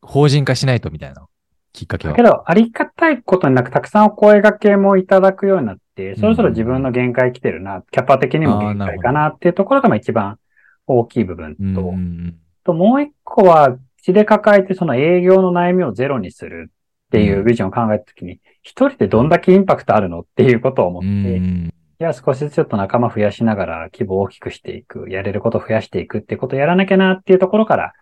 [0.02, 1.26] 法人化しないとみたいな
[1.72, 2.22] きっかけはだけ。
[2.28, 5.82] ど、ありがたいことになく、たくさんお声掛けもいただくようになって、
[6.18, 10.38] そろそろ自分の限界来てるな、キャパ的にも限界かなっていうところがまあ一番
[10.86, 12.36] 大きい部分と、うんうんうん。
[12.64, 27.92] ともう一個は、血で抱えてその営業の悩みをゼロにするっていうビジョンを考えたときに、一人でどんだけインパクトあるのっていうことを思っうて、いんや、少しずつちょっと仲間増やしながら規模を大きくしていく、やれることを増やしていくってことをやらなきゃなっていうところから、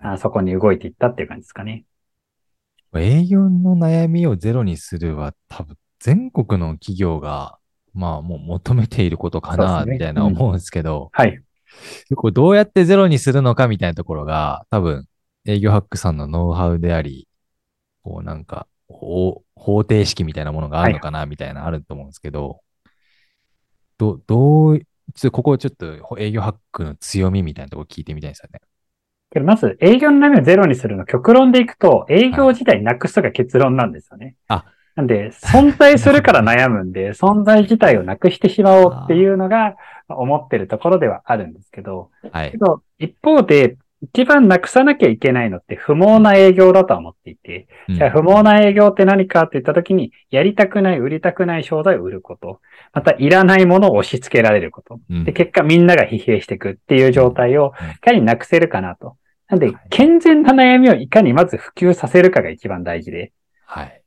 [0.00, 1.84] あそこに動いていったっていう感じですかね。
[2.94, 7.58] 営業の悩みをゼロにするは多分全国の企業が、
[7.94, 11.40] まあもう求めていることかな、みたいな思うんですけど、はい。
[12.16, 15.06] これどうやってゼロにするのかみたいなところが、多分
[15.46, 17.28] 営業ハックさんのノウハウであり、
[18.02, 22.62] こうなんか、方方程式みたいなものがあるのかな、みたいなあると思うんですけど、
[23.96, 28.60] ど、どう、ちょっとここちょっと営業ハックの強みみたいなところ聞いてみたいですよね。
[29.30, 34.34] けどまず、営業の悩みをゼロにするの極論でいくと、営業自体なくすが結論なんですよね。
[34.48, 39.76] あなんで、存在するから悩むんで、 存在自体をなくしてしまおうっていうのが、
[40.08, 42.58] まあ思ってるところではあるんですけど、はいけ。
[42.58, 52.60] ど、一方で、一番なくさなきゃいけないのって不毛な営業だとは思っていて、うんじゃあ不毛な営業って何かって言ったときに、やりたくない、売りたくない商材を売ること。
[52.92, 54.98] また、いらないものを押し付けられること。
[55.08, 59.16] うんで、結果みんなが疲弊していくっていう状態をうんいかになくせるかなと。
[59.48, 63.32] なんではい、健全な悩みをいかにまず普及させるかが一番大事で。
[63.66, 64.01] はい。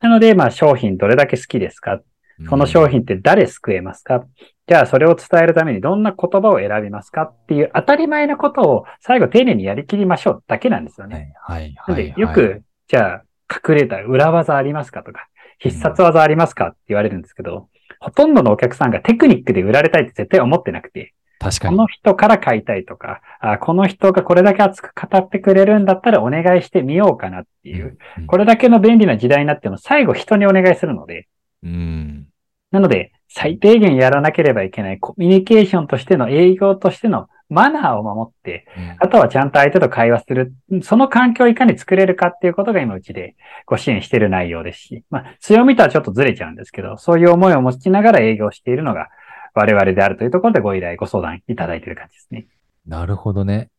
[0.00, 2.00] なので、まあ商品どれだけ好きですか？
[2.48, 4.24] この商品って誰救えますか？
[4.66, 7.22] じゃあそれを伝えるためにどんな言葉を選びますか？
[7.24, 11.34] っていう当たり前なことを最後丁寧にやりきりましょうだけなんですよはね。
[11.48, 11.52] い。
[11.52, 11.74] はい。
[11.86, 12.12] なんはい。
[12.12, 13.24] でよく、じゃあ
[13.68, 21.76] 隠れた裏技ありますかとか、必殺技ありますかって言われるんですけど、ほとんどのお客さんがテクニックで売られたいって絶対思ってなくて、確かに。
[21.76, 31.26] この人から買いたいとか、あこの人がこれだけ熱く語ってくれるんだったらお願いしてみようかなっていう、うんこれだけの便利な時代になっても最後人にお願いするので、
[31.62, 32.26] うん。
[32.70, 38.66] なので、最低限やらなければいけないコミュニケーションとしての営業としてのマナーを守って、
[38.98, 43.34] あとはちゃんと相手と会話する、その環境をいかに作れるかっていうことが今うちで
[43.66, 49.08] ご支援している内容ですし、まあ強みとはちょっとずれちゃうんですけど、そういう思いを持ちながら営業しているのが
[49.54, 52.46] 我々であるというところでご依頼、ご相談いただいている感じですね。
[52.86, 53.70] なるほどね。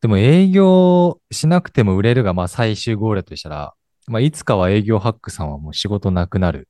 [0.00, 3.74] でも営業しなくても売れるがまあ最終ゴールだとしたら、
[4.06, 6.68] まあいつかは営業ハックさんはもう仕事なくなる。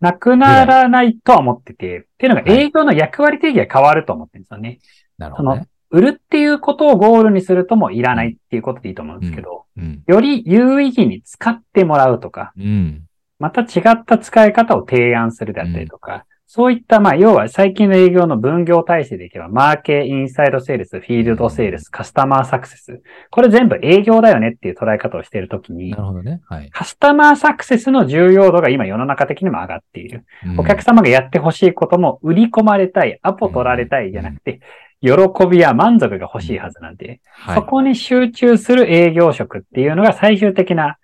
[0.00, 4.78] なくならないとは思ってて、っていうのがはい営業の役割定義が変わると思ってるんですよね。
[5.18, 5.68] なるほどね。
[5.90, 10.02] 売るっていうことをゴールにするともいらないっていうことでいいと思うんですけど、うん。
[10.06, 13.04] より有意義に使ってもらうとか、うん。
[13.38, 23.02] また違った使い方を提案するであったりとか、そういった、まあ、要は最近の営業の分業体制でいけば、マーケ、インサイドセールス、フィールドセールス、カスタマーサクセス。
[23.30, 26.42] これ全部営業だよねっていう捉え方をしているときにな、るほどね。
[26.48, 26.70] はい。
[26.70, 30.24] カスタマーサクセスの重要度が今世の中的にも上がっている。
[30.46, 34.60] うんお客様がやってほしいことも売り込まれたい、アポ取られたいじゃなくて、
[35.00, 35.12] 喜
[35.50, 40.98] びや満足が欲しいはずなんで、はいそこに集中する営業職っていうのが最終的な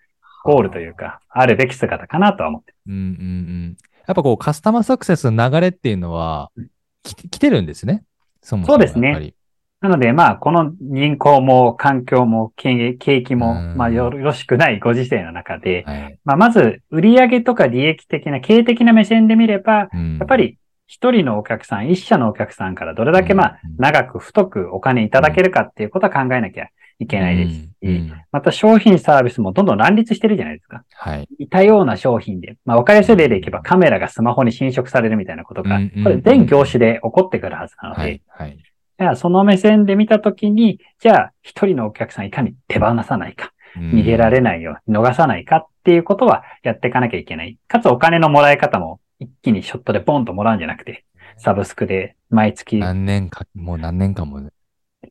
[0.45, 3.77] ゴールというか、あるべき姿かなとは思ってうんうんうん。
[4.11, 6.51] やっぱこうカスタマーサクセスの流れっていうのは
[7.05, 8.03] き来てるんですね。
[8.43, 9.35] そもそもそうですね。
[9.81, 13.77] なので、まあ、この人口も環境も景景気も、うん。
[13.79, 16.19] まあ、よろしくないご時世の中で、はい。
[16.25, 20.19] まあ、まず、売上とか利益的な、経営的な目線で見れば、うん。
[20.19, 26.67] やっぱり、一人のお客さん、一社のお客さんからどれだけまあうん、長く太くお金いただけるかっていうことは考えなきゃ
[27.01, 30.85] いけないですし、うんうんまた商品サービスもどんどん乱立してるじゃないですか。
[30.93, 31.29] はい。
[31.41, 38.23] 似たような商品で、まあ、わかりやすい例でいけばカメラがスマホに侵食されるみたいなことが、これ全業種で起こってくるはずなので、はい。
[38.29, 38.59] はい。
[39.01, 47.59] じゃあその目線で見たときに、じゃあ一人のお客さんいかに手放さないか、逃げられないように逃さないかっていうことはやっていかなきゃいけない。
[47.67, 51.05] かつお金のもらい方も一気にショットでポンともらうんじゃなくて、
[51.39, 54.51] サブスクで毎月何年か、もう何年間も、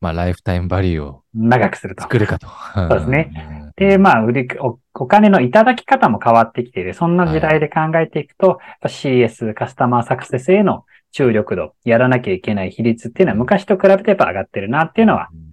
[0.01, 2.03] まあ、ライフタイムバリューを長くすると。
[2.03, 2.47] 作るかと。
[2.75, 3.71] そうですね。
[3.75, 6.93] で、まあ、売りお、お金のいただき方も変わってきている。
[6.93, 15.49] そんな時代で考えていくと、やっぱ CS、カスタマーサクセスへの注力度、やらなきゃいけない比率っていうのは昔と比べてやっぱ上がってるなっていうのは、うん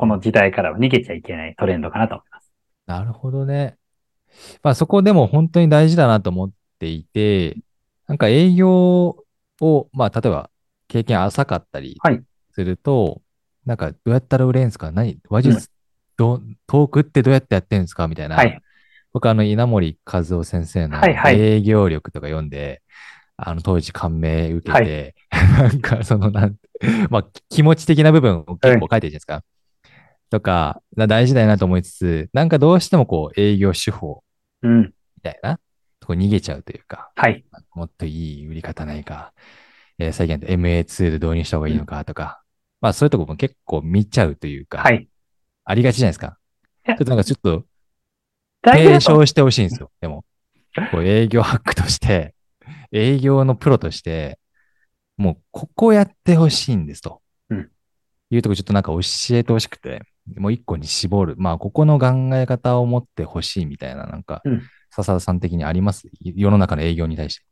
[0.00, 2.50] この時代からは逃げちゃいけないトレンドかなと思います。
[2.86, 3.76] なるほどね。
[4.62, 7.58] まあそこでも本当に大事だなと思っていて、
[8.06, 9.26] なんか営業
[9.60, 10.48] を、まあ例えば
[10.88, 13.20] 経験浅かったりはいすると、
[13.66, 14.90] なんかどうやったら売れるんですか？
[14.92, 15.18] 何？
[15.28, 15.68] 話術、
[16.16, 18.08] どうトークってどうやってやってるんですか？
[18.08, 18.36] みたいな。
[18.36, 18.60] はい。
[19.12, 22.82] 僕あの稲森和夫先生のはいはい営業力とか読んで、
[23.36, 26.56] あの当時感銘受けて、 なんかそのなん、
[27.10, 29.42] まあ気持ち的な部分を結構書いてるじゃないですか。
[30.30, 34.22] とか、な大事だよなと思いつつ、なんかどうしてもこう営業手法
[34.62, 34.82] うん。
[34.82, 34.92] み
[35.22, 35.58] たいな、
[35.98, 37.44] とこ逃げちゃうというか、はい。
[37.74, 39.32] もっといい売り方ないか、
[39.98, 42.42] えー最近だと MA ツール導入した方がいいのかとか、
[42.80, 45.08] まあそういうとこも結構見ちゃうというか、はい。
[45.64, 46.38] ありがちじゃないですか。
[46.86, 47.64] ちょっとなんかちょっと
[48.64, 49.90] 提唱してほしいんですよ。
[50.00, 50.24] でも、
[50.90, 52.34] こう営業ハックとして、
[52.92, 54.38] 営業のプロとして、
[55.16, 57.20] もうここやってほしいんですと。
[57.50, 57.70] うん
[58.32, 59.00] いうとこちょっとなんか教
[59.32, 60.02] えてほしくて、
[60.36, 61.34] もう一個に絞る。
[61.36, 66.08] まあ、ここの考え方を持ってほしいみたいな、なんかうん、笹田さん的にあります？
[66.22, 67.44] 世の中の営業に対して。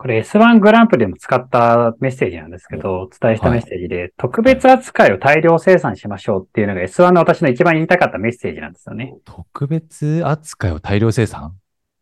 [0.00, 9.12] これ S1 グランプリでも使ったメッセージなんですけど、お伝えしたメッセージで、特別扱いを大量生産しましょうっていうのが S1 の私の一番言いたかったメッセージなんですよね。
[9.26, 11.52] 特別扱いを大量生産？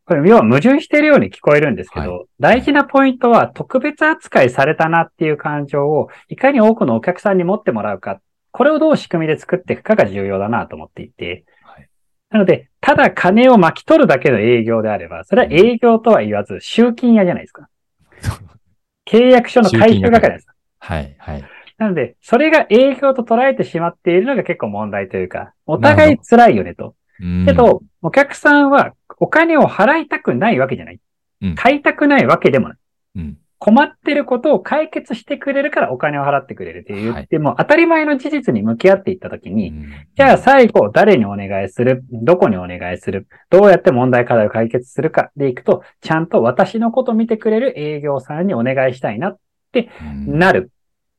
[0.07, 8.21] これ、要は矛盾しているように聞こえるんですけど、大事なポイントは特別扱いされたなっていう感情をいかに多くのお客さんに持ってもらうか、
[8.53, 11.89] これをどう仕組みで作っていくかが重要だなと思っていて、はい。
[12.31, 17.69] なので、ただ金を巻き取るだけの営業であれば、それは営業とは言わず、集金屋じゃないですか。
[19.07, 20.47] 契約書の回収係です。
[20.79, 21.45] はい、はい。
[21.79, 26.95] なので、それが営業と捉えてしまっているのが結構問題というか、お互い辛いよねと。
[27.21, 31.01] うんけ、ど、お客さんはお金を払いたくないわけじゃない。
[31.41, 32.79] うん買いたくないわけでもない。
[33.17, 33.39] うん。
[33.59, 42.05] 困ってることを解決してくれるからお金を払ってくれるって言はいっても、当たり前の事実に向き合っていったときに、うんじゃあ最後誰にお願いする？
[42.11, 43.27] どこにお願いする？
[43.51, 49.37] どうやって問題課題を解決するかでいくと、ちゃんと私のこと見てくれる営業さんにお願いしたいな、
[49.75, 50.71] うんなる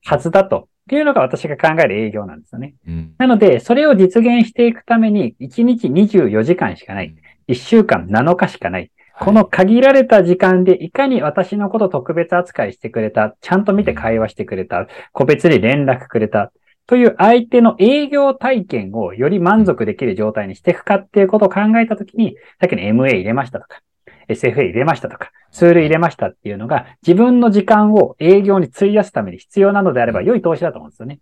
[0.04, 0.60] はずだと。
[0.60, 2.74] っていうのが私が考える営業なんですよね。
[2.88, 7.14] うんなので、それを実現していくために、1日24時間しかない。
[7.48, 8.90] 1週間7日しかない。
[9.20, 16.52] この限られた時間でいかに私のこと特別扱いしてくれた、ちゃんと見て会話してくれた、個別に連絡くれた、
[16.86, 23.82] という相手の営業体験をより満足できる状態にしていくかっていうことを考えたときに、さっきの MA 入れましたとか、
[24.30, 31.20] SFA 入れましたとか、ツール入れましたっていうのが、自分の時間を営業に費やすために必要なのであれば良い投資だと思うんですよね。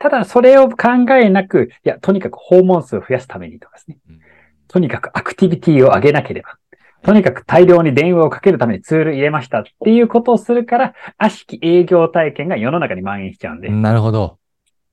[0.00, 3.98] ただ、それを考えなく、いや、とにかく訪問数を増やすためにとかですね。
[4.10, 4.20] うん
[4.68, 6.58] とにかくアクティビティを上げなければ。
[7.02, 13.68] とにかく大量に電話をかけるためにツール入れましたっていうことをするから、悪しき営業体験が世の中に蔓延しちゃうんで。
[13.68, 14.38] なるほど。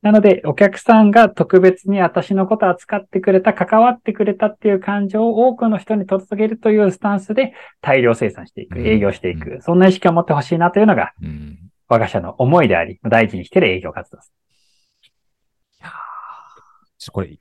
[0.04, 11.58] なので、お客さんが特別に私のことを扱ってくれた、関わってくれたっていう感情を多くの人に届けるというスタンスで大量生産していく、うん営業していく、そんな意識を持ってほしいなというのがうん。
[11.88, 14.34] 我が社の思いであり、大事にしている営業活動です。
[15.80, 15.92] いや
[17.12, 17.38] これ、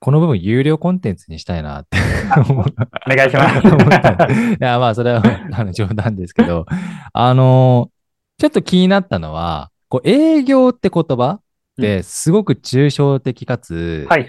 [0.00, 1.98] この部分有料コンテンツにしたいなって
[2.48, 4.52] 思ったお願いします。
[4.52, 6.66] いや、まあ、それはあの冗談ですけど、
[7.12, 7.90] あの
[8.38, 11.42] ちょっと気になったのは、こう営業って言葉っ
[11.80, 14.28] てすごく抽象的かつ、はい。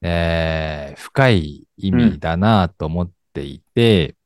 [0.00, 4.16] えー深い意味だなと思っていて、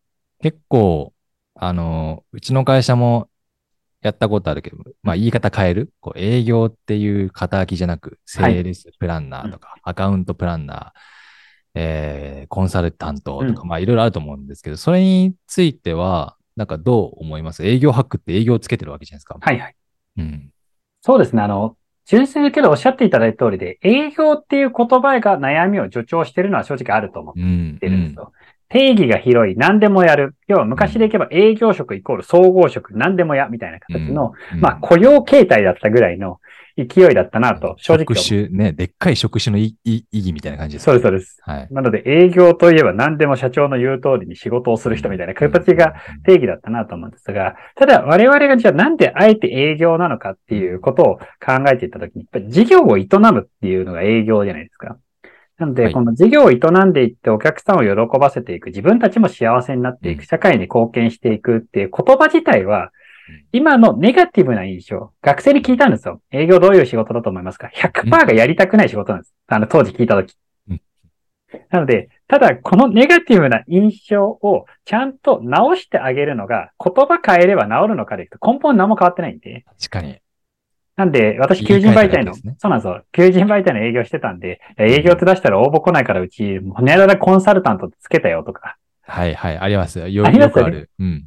[0.41, 1.13] 結構、
[1.55, 3.29] あのうちの会社も
[4.07, 5.93] やったことあるけど、まあ言い方変える？
[6.01, 10.91] こう営業っていう肩書きじゃなく、セはいールスプランナーとか、アカウントプランナー、
[11.75, 17.67] えーコンサルタントとか、まあいろいろあると思うんですけど、それについては、なんかどう思います？
[17.67, 19.37] 営業ハックって営業をつけてるわけじゃないですか。
[19.41, 19.75] はいはい。
[20.19, 20.51] うん。
[21.03, 21.43] そうですね。
[21.43, 21.77] あの、
[22.07, 27.79] 純粋にけどおっしゃっていただいた通りで、営業っていう言葉が悩みを助長しているのは正直あると思っうん。
[27.81, 28.33] てるんですよ。
[28.69, 30.35] 定義が広い、何でもやる。
[30.47, 36.41] 要は昔でいけば営業職イコール総合職、何でもや、みたいな形の、うんまあ雇用形態だったぐらいの、
[36.77, 38.15] 勢いだったなと、正直。
[38.15, 41.39] 職種、ね、でっかい職種の意意義みたいな感じです、そうです、そうです。
[41.43, 41.69] はい。
[41.71, 54.99] なので、営業といえば何でも社長の言う通りに仕事をする人みたいな形が定義だったなと思うんですが、ただ我々がじゃあなんであえて営業なのかっていうことを考えていったときに、やっぱり事業を営むっていうのが営業じゃないですか。
[55.59, 62.91] なので、この事業を営んでいってお客さんを喜ばせていく、自分たちも幸せになっていく、社会に貢献していくっていう言葉自体は、
[63.53, 66.21] 今のネガティブな印象、学生に聞いたんですよ。
[66.31, 69.35] 営業どういう仕事だと思いますか ?100% がやりたくない仕事なんです。
[69.47, 70.37] あの、当時聞いたとき。
[71.71, 79.65] なので、ただ、このネガティブな印象をちゃんと直してあげるのが、言葉変えれば治るのかでいくと根本何も変わってないんで。
[79.79, 80.19] 確かに。
[80.97, 83.03] なんで、私、求人媒体の、ね、そうなんですよ。
[83.13, 88.77] 求人媒体の営業してたんで、営業って出したら応募来ないからうち、ホネララコンサルタントつけたよとか。
[89.03, 90.09] はいはい、ありますよ。
[90.09, 90.91] よよくある。
[90.99, 91.27] うん。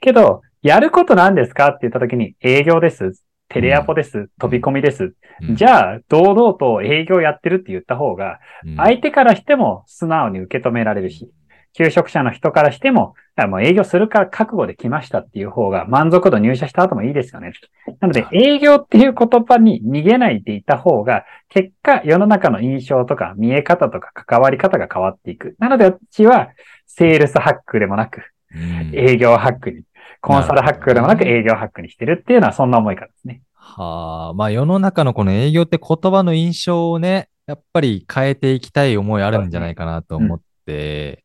[0.00, 1.68] けど、やること何ですか？
[1.68, 3.22] って言ったときに、営業です。
[3.48, 4.30] テレアポです。
[4.40, 5.14] 飛び込みです。
[5.48, 8.40] うん、じゃあ、堂々と営業やってるって言った方が、
[8.76, 11.30] 相手からしても素直に受け止められるし、
[11.72, 13.14] 求職者の人からしても、
[13.48, 17.52] もう営業するから覚悟で来ましたっていう方が満足度入社した後もいいですよね。
[18.00, 25.54] なので、営業っていう言葉に逃げないでいた方が、結果世の中の印象とか見え方とか関わり方が変わっていく。
[25.60, 26.48] なので、私は
[26.86, 28.22] セールスハックでもなく、
[28.92, 29.82] 営業ハックに
[30.26, 33.42] コンサルハックでもなく営業ハックにしてるっていうのはそんな思いからですね。
[33.54, 41.22] はあ、まあ世の中のこの営業って言葉の印象をね、やっぱり変えていきたい思いあるんじゃないかなと思って、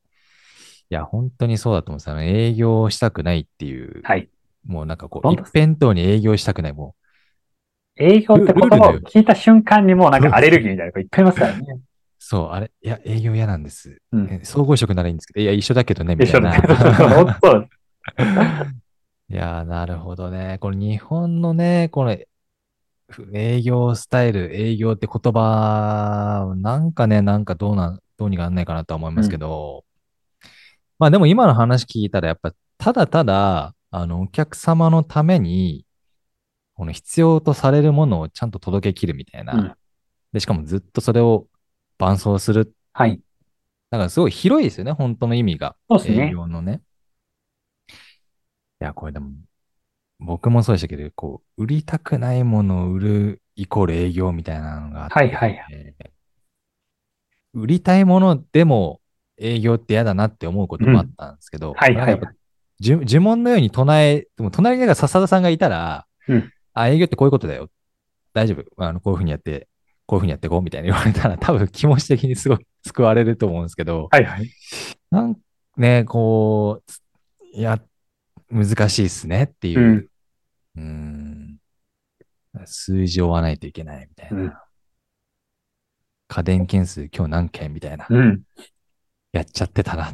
[0.89, 2.27] うん、いや、本当にそうだと思うんですよね。
[2.27, 4.01] 営業したくないっていう。
[4.03, 4.29] はい。
[4.67, 6.93] もうなんかこう、一辺倒に営業したくない、も
[7.97, 8.03] う。
[8.03, 11.65] 営業って言葉を聞いた瞬間にもうなんかアレルギーみたいな子いっぱいいますからね。
[12.19, 13.99] そう、あれ、いや、営業嫌なんです。
[14.11, 16.55] うん、総合職ならいいんですけど、いや、一緒だけどね、みたいな。
[16.55, 17.65] 一緒だけど、
[19.31, 20.57] いやー、なるほどね。
[20.59, 22.17] これ日本のね、この
[23.33, 29.85] 営業スタイル、営業って言葉、なんかね、なんかどうな、どうにかなんないかなとは思いますけど、
[30.43, 30.49] うん、
[30.99, 35.85] まあでも今の話聞いたら、やっぱただただ、あの、お客様のために、
[36.73, 39.53] この必要とされるものをちゃんと届けきるみたいな。
[39.53, 39.73] うん、
[40.33, 41.47] で、しかもずっとそれを
[41.97, 42.75] 伴走する。
[42.91, 43.21] はい。
[43.91, 45.77] だからすごい広いですよね、本当の意味が。
[45.89, 46.27] そうですね。
[46.27, 46.81] 営業のね。
[48.81, 49.29] いや、これでも、
[50.19, 55.65] 僕もそうでしたけど、こう、売りたくないものを売るイコール営業みたいなのがあって、はいはい。
[57.53, 59.01] 売りたいものでも
[59.37, 62.19] 営業って嫌だなって思うこともあったんですけど、うん、はいはい。
[62.79, 67.69] 呪呪文のように唱え、でも隣になんか笹田さんがいたら、うん、あ、営業ってこういうことだよ。
[68.33, 68.83] 大丈夫。
[68.83, 69.67] あの、こういうふうにやって、
[70.07, 74.49] こういうふうにやっていこうみたいに言われたら、 多分気持ち的にすごく救われると思うんですけど、はいはい。
[75.11, 75.37] なん
[75.77, 76.81] ね、こ
[77.55, 77.85] う、やっ
[78.51, 80.09] 難しいっすねっていう。
[80.77, 81.57] うん、
[82.65, 84.37] 数字を追わないといけないみたいな。
[84.37, 84.53] うん、
[86.27, 88.07] 家電件数今日何件みたいな。
[88.09, 88.41] うん、
[89.31, 90.13] やっちゃってたな。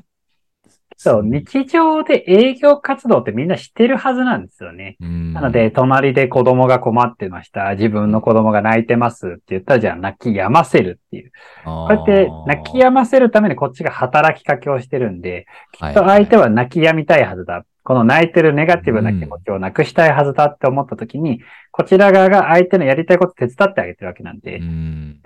[1.00, 4.98] そう、日常で営業活動ってみんな知ってるはずなんですよね。
[5.00, 7.76] なので、隣で子供が困ってました。
[7.76, 11.32] 自分の子供が泣いてますって言ったら、じゃあ泣き止ませるっていう。
[11.66, 17.64] こうやって泣き止ませるためにこっちが働きかけをしてるんで、きっと相手は泣き止みたいはずだ。
[17.88, 21.40] この泣いてるネガティブな気持ちをなくしたいはずだって思った時に、
[21.72, 24.60] こちら側が相手のやりたいこと手伝ってあげてるわけなんで、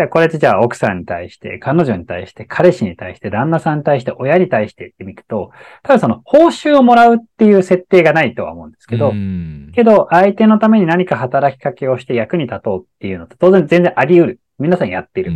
[0.10, 5.50] これってじゃあ奥さんに対して、彼女に対して、彼氏に対して、旦那さんに対して、親に対してってみくと、
[5.82, 9.12] ただその報酬をもらうっていう設定がないとは思うんですけど、
[9.74, 14.40] けど相手のために何か働きかけをして役に立とうっていうのって当然全然あり得る。
[14.60, 15.34] 皆さんやってる。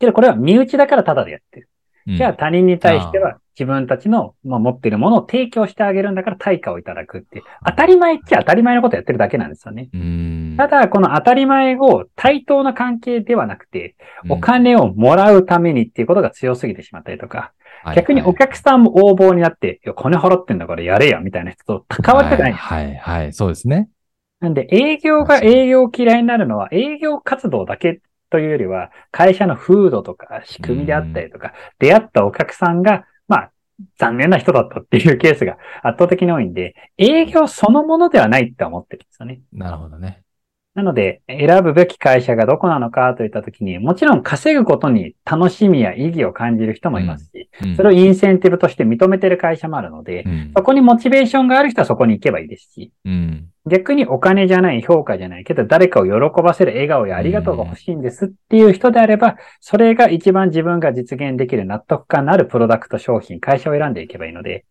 [0.00, 1.68] けどこれは身内だからただでやってる。
[2.08, 9.90] じゃあ他人に対しては自分たちの、まあ、持っているものを提供してあげるんだから対価をいただくって、当たり前っちゃ当たり前のことやってるだけなんですよね。
[10.56, 13.96] ただ、この当たり前を対等な関係ではなくて、
[14.30, 17.52] お金をもらうためにっていうことが強すぎてしまったりとか、
[17.94, 22.52] 逆にお客さんも応募になって、いや、金払ってんだからやれや、みたいな人と関わってない。
[22.52, 23.90] はい、はい、そうですね。
[24.40, 28.00] なんで、営業が営業嫌いになるのは、営業活動だけ
[28.30, 33.04] というよりは、会社の風土とか仕組みであったりとか、出会ったお客さんが、まあ、
[33.98, 39.40] 残念な人だったっていうケースが圧倒的に多いんで、営業そのものではないって思ってるんですよね。
[39.52, 40.22] なるほどね。
[40.74, 47.70] なので、選ぶべき会社がどこなのかといったときに、もちろん稼ぐことに楽しみや意義を感じる人もいますし、うん。
[47.70, 52.92] うん、それをインセンティブとして認めてる会社もあるので、うん、そこにモチベーションがある人はそこに行けばいいですし、
[53.66, 64.66] 逆にお金じゃない評価じゃないけど、誰かを喜ばせる笑顔やありがとうが欲しいんですっていう人であれば、それが一番自分が実現できる納得感のあるプロダクト商品、会社を選んでいけばいいので、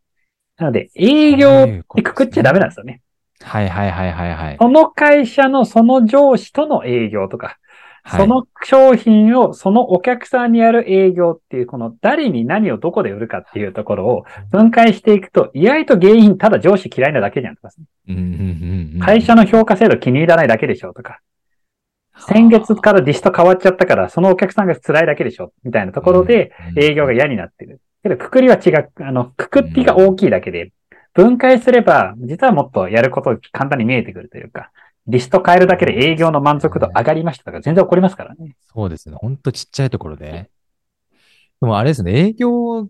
[0.57, 3.01] なので、営業ってくくっちゃダメなんですよね。
[3.41, 4.57] はいはいはいはいはい。
[4.59, 7.57] その会社のその上司との営業とか、
[8.03, 8.21] はい。
[8.21, 17.69] その商品をそのお客さんにやる営業っていう、この誰に何をどこで売るかっていうところを分解していくと、意外と原因ただ上司嫌いなだけじゃんとか、
[18.07, 18.21] うんうん。
[18.21, 18.29] うん
[18.93, 21.19] うん会社の評価制度気に入らないだけでしょとか、
[22.27, 27.79] 先月からディスト変わっちゃったから、そのお客さんが辛いだけでしょみたいなところで、営業が嫌になってる。
[28.03, 30.71] けど、くくりは違う、あの、くくりが大きいだけで、
[31.13, 34.71] 分解すれば、実はもっとやること簡単に見えてくるというか、
[35.07, 38.55] リスト変えるだけで営業の満足度上がりましたとか、全然起こりますからね。
[38.73, 39.15] そうですね。
[39.15, 40.49] ほんとちっちゃいところで。
[41.61, 42.87] でもあれですね、営業、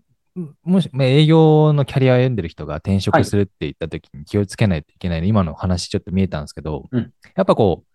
[0.64, 7.90] もし、まあ営業のキャリアを読んでる人が転職するって言った時に気をつけないといけないの、今の話ちょっと見えたんですけど、うんやっぱこう、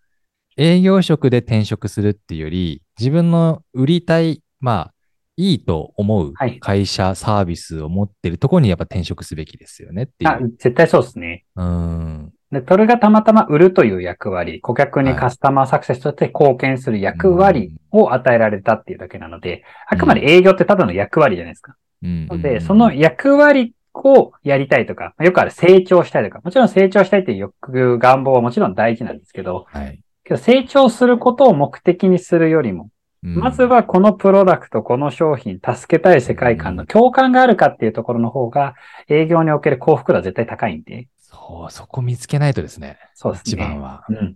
[0.57, 4.93] 営業職で転職するっていうより、自分の売りたい、まあ、
[5.37, 11.45] いいと思うはい会社、サービスを持ってるところにやっぱ転職すべきですよねっていあう。、絶対そうですね。
[11.55, 12.31] うん。
[12.51, 21.75] で、それがたまたま売るという役割、顧客にカスタマーサクセスとして貢献する役割を与えられたっていうだけなので、あくまで営業ってただの役割じゃないですか。
[22.03, 29.99] うんので、その役割をやりたいとか、よくある成長したいとか、もちろん成長したいっていう欲、願望はもちろん大事なんですけど、はい。
[30.23, 32.89] けど成長することを目的にするよりも、うん
[33.25, 38.75] まず、はこのプロダクト、この商品、助けたい世界観の共感があるかっていうところの方が、
[39.09, 42.97] 営業における幸福度は絶対高いんで、そう、そこ見つけないとですね。
[43.13, 43.51] そうですね。
[43.51, 44.05] 一番は。
[44.09, 44.35] うん。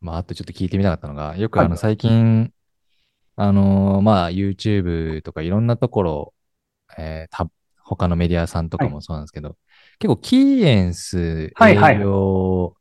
[0.00, 2.52] まあ、あとちょっと聞いてみたかったのが、よくはいあの、最近、
[3.36, 6.34] あのーまあ、YouTube とかいろんなところ、
[6.96, 7.50] えーた、
[7.82, 9.56] 他のメディアさんとかもそうなんですけど、
[9.98, 12.74] 結構、キーエンス営はいはい業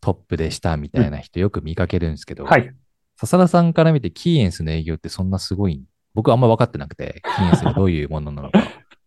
[0.00, 2.74] トップでしたみたいな人よく見かけるんですけど、はい。
[3.16, 5.84] 笹田さんから見て、キーエンスの営業ってそんなすごいん？
[6.14, 8.60] 僕あんま分かってなくて、キーエンスがどういうものなのか。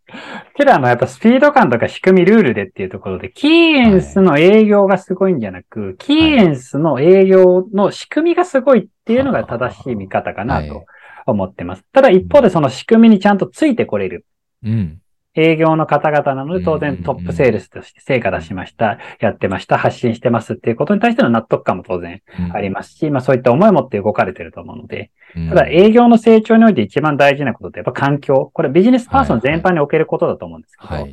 [0.55, 10.85] けどあの、やっぱスピード感とか仕組み、ルールでっていうところで、キーエンスの営業がすごいんじゃなく、キーエンスの営業の仕組みがすごいっていうのが正しい見方かなはいと
[11.25, 11.83] 思ってます。
[11.91, 14.25] ただ一方でその仕組みにちゃんとついてこれる。
[14.63, 15.01] うん。
[15.41, 28.49] 営業の方々なので、当然トップセールスとして成果出しました、やってました、発信してますっていうことに対しての納得感も当然うんありますし、まあそういった思いを持って動かれてると思うので、うんただ営業の成長において一番大事なことってやっぱ環境。
[28.53, 31.11] これビジネスパーソン全般におけることだと思うんですけど、はい。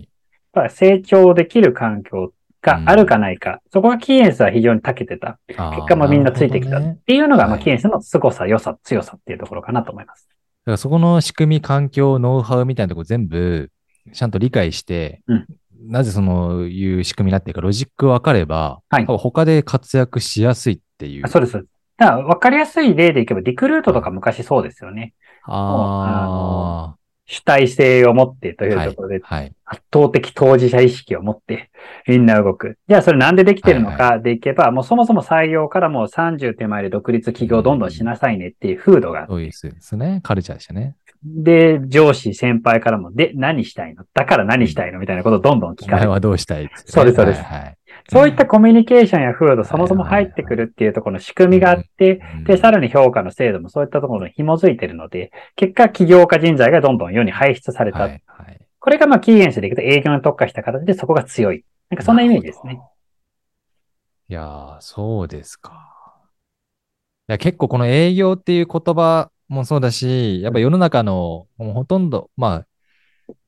[0.54, 2.32] やっぱ成長できる環境
[2.64, 5.38] があるかないか、そこがキーエンスは非常に長けてた。
[5.46, 10.26] 結結果もみんなついてきたっていうのが、まあはいキーエンスの凄さ、良さ、強さっていうところかなと思います。
[10.28, 10.34] だ
[10.66, 13.70] からそこの仕組み、環境、ノウハウみたいなところ全部、
[14.12, 15.46] ちゃんと理解して、うん
[15.86, 21.26] なぜそのいう仕組みになっているか、ロジック分かれば、はい他で活躍しやすいっていう。
[21.26, 21.52] あそうです。
[21.52, 21.66] だか
[21.98, 25.12] ら分かりやすい例でいけば、リクルートとか昔そうですよね。
[25.44, 26.94] あ
[27.26, 29.20] 主体性を持ってといいうところで、。
[29.22, 29.52] はい。
[29.64, 31.70] 圧倒的当事者意識を持って、
[32.06, 32.76] みんな動く。
[32.86, 40.20] じゃあそれなんでできてるのかでいけば、もうそもそも採用からもう30手前で独立企業どんどんしなさいねっていう風土がそうですね。
[40.22, 40.96] カルチャーでしたね。
[41.24, 44.04] で、上司、先輩からも、で、何したいの？
[44.12, 44.98] だから何したいの？
[44.98, 45.96] みたいなことをどんどん聞かれる。
[45.96, 46.70] お前はどうしたい？
[46.74, 47.78] そうですそうですはいはい
[48.10, 58.00] そういったコミュニケーションや風土、そもそも入ってくるっていうところの仕組みがあって、うんで、さらに評価の制度もそういったところに紐づいてるので、結果、起業家人材がどんどん世に輩出された。
[58.00, 61.64] はいはいこれがまあ、キーエンスでいくと営業に特化した形でそこが強い。
[61.88, 62.82] なんかそんなイメージですね。。
[64.28, 65.72] いやー、そうですか。
[67.26, 72.64] いや、結構この営業っていう言葉もそうだし、やっぱ世の中のもうほとんど、ま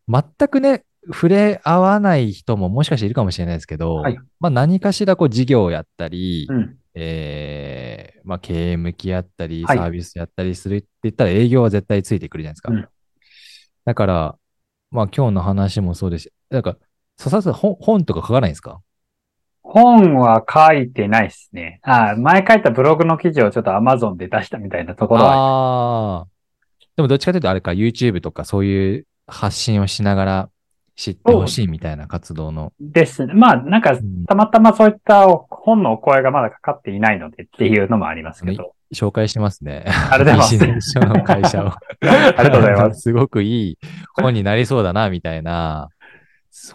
[0.08, 4.18] あ、全くね、触れ合わない人ももしかしているかもしれないですけど、はい。
[4.40, 6.78] まあ何かしらこう事業をやったり、うん。
[6.94, 9.78] えーまあ経営向き合ったり、サはい。
[9.78, 12.72] ービスやったりするって言ったら営業は絶対ついてくるじゃないですか。
[12.72, 12.88] うん。
[13.84, 14.38] だから、
[14.90, 16.76] まあ今日の話もそうですし、なんか、
[17.18, 18.80] さ本とか書かないんですか？
[19.68, 21.80] 本は書いてないですね。
[21.82, 25.32] あ前書いたブログの記事をちょっと Amazon で出したみたいなところは。
[25.34, 26.26] ああ。
[26.94, 30.50] でもどっちかというとあれか、YouTube とかそういう発信をしながら
[30.94, 32.72] 知ってほしいみたいな活動の。
[32.80, 33.34] ですね。
[33.34, 38.72] まあ、なんかう、んたまたまそういった本のお声がまだかかっていないのでっていうのもありますけど。
[38.94, 39.84] 紹介してますね。
[40.12, 41.72] ありがとうございますの会社を。
[41.74, 43.00] ありがとうございます。
[43.02, 43.78] すごくいい
[44.14, 45.88] 本になりそうだな、みたいな、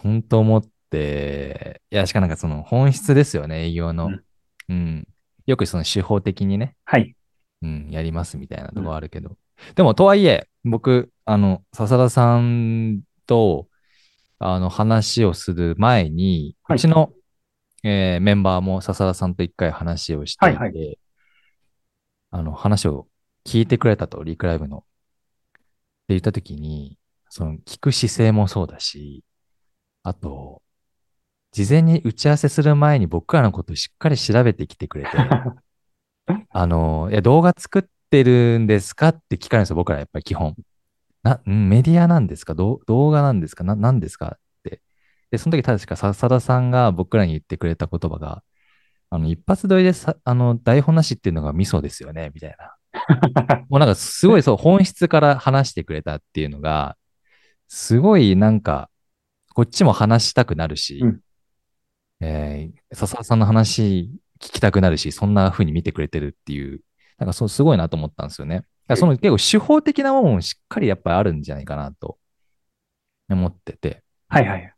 [0.02, 0.68] 本当思って、
[0.98, 4.06] いや、しかなんかその本質ですよね、営業の。
[4.06, 4.24] うん
[4.68, 5.08] うん。
[5.46, 7.14] よくその手法的にね、はい。
[7.62, 9.36] うん、やりますみたいなところあるけど。
[9.74, 13.68] でも、とはいえ、僕、あの、笹田さんと、
[14.38, 17.12] あの、話をする前に、はいうちの、
[17.84, 20.94] えーメンバーも笹田さんと一回話をしていて、はいは
[22.30, 23.08] あの、話を
[23.44, 24.78] 聞いてくれたと、リクライブの。
[24.78, 24.86] って
[26.08, 29.24] 言ったときに、その、聞く姿勢もそうだし、
[30.02, 30.61] あと、
[31.52, 35.10] 事前に打ち合わせする前に僕らのことをしっかり調べてきてくれて、
[36.50, 40.54] あの、いや、動画作ってるんですかって聞かれるんですよ、僕らやっぱり基本。
[41.22, 42.54] な、んメディアなんですか？
[42.54, 43.64] ど動画なんですか？
[43.64, 44.80] な、何ですかって。
[45.30, 48.42] で、その時確か笹田さんが僕らに言ってくれた言葉が、
[49.10, 52.74] あの、一発撮りでさ、あの、台本なしっていうのがミソですよね、みたいな。
[53.68, 56.96] もうなんかすごいそう、本質から話してくれたっていうのが、
[57.68, 58.88] すごいなんか、
[59.54, 61.20] こっちも話したくなるし、うん
[62.22, 66.80] えー笹田さんの話聞きたくなるし、そんな風に見てくれてるっていう、
[67.18, 68.64] なんかそう、すごいなと思ったんですよね。
[68.96, 72.18] その結構手法的なものもしっかりやっぱりあるんじゃないかなと
[73.30, 74.02] 思ってて。
[74.28, 74.74] はいはい。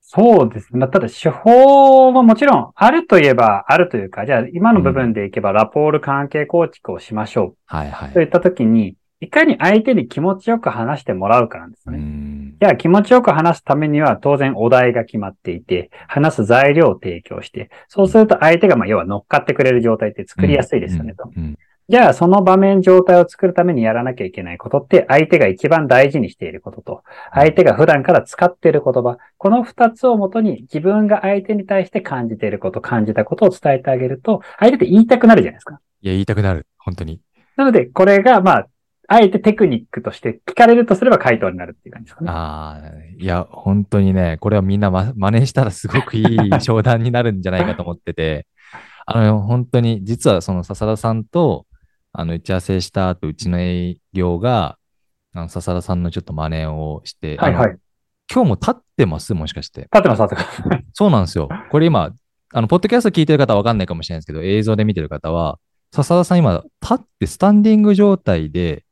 [0.00, 0.80] そうですね。
[0.80, 8.10] まあただ手法ももちろんあるといえばあるというか、じゃあ今の部分でいけばラポール関係構築をしましょはいはい。
[8.10, 11.98] うといったときに、いかに相手に気持ちよく話してもらうかなんですうね。
[11.98, 12.56] ん。
[12.60, 21.30] じゃあ気持ちよく話すためには当然お題が決まっていて、話す材料を提供して、そうすると相手がまあ要は乗っかってくれる状態って作りやすいですよねと。
[21.88, 27.02] じゃあその場面状態を作るためにやらなきゃいけないことって相手が一番大事にしていることと、
[27.32, 35.80] 相手が普段から使っている言葉、この二つをもとに自分が相手に対して感じていること、感じたことを伝えてあげると、相手って言いたくなるじゃないですか。
[36.02, 36.66] いや、言いたくなる。
[36.76, 37.20] 本当に。
[37.56, 38.66] なので、これがまあ、
[39.10, 42.30] あえてテクニックとして聞かれるとすれば回答になるっていう感じですかね。
[42.30, 42.88] ああ、
[43.18, 48.46] いや、本当にね、これはみんな、ま、真似したらすごくいい商談になるんじゃないかと思ってて、
[49.06, 51.64] あの、本当に、実はその笹田さんと、
[52.12, 54.76] あの、打ち合わせした後、うちの営業が、
[55.32, 57.76] あの、笹田さんのちょっと真似をして、はいはい。
[58.30, 59.32] 今日も立ってます？
[59.32, 59.82] もしかして。
[59.82, 60.84] 立ってます、立ってます。
[60.92, 61.48] そうなんですよ。
[61.70, 62.12] これ今、
[62.52, 65.58] あの、ポッドキャスト聞いてる方はわかんないかもしれないですけど、映像で見てる方は、
[65.92, 68.84] 笹田さん今、立ってスタンディング状態で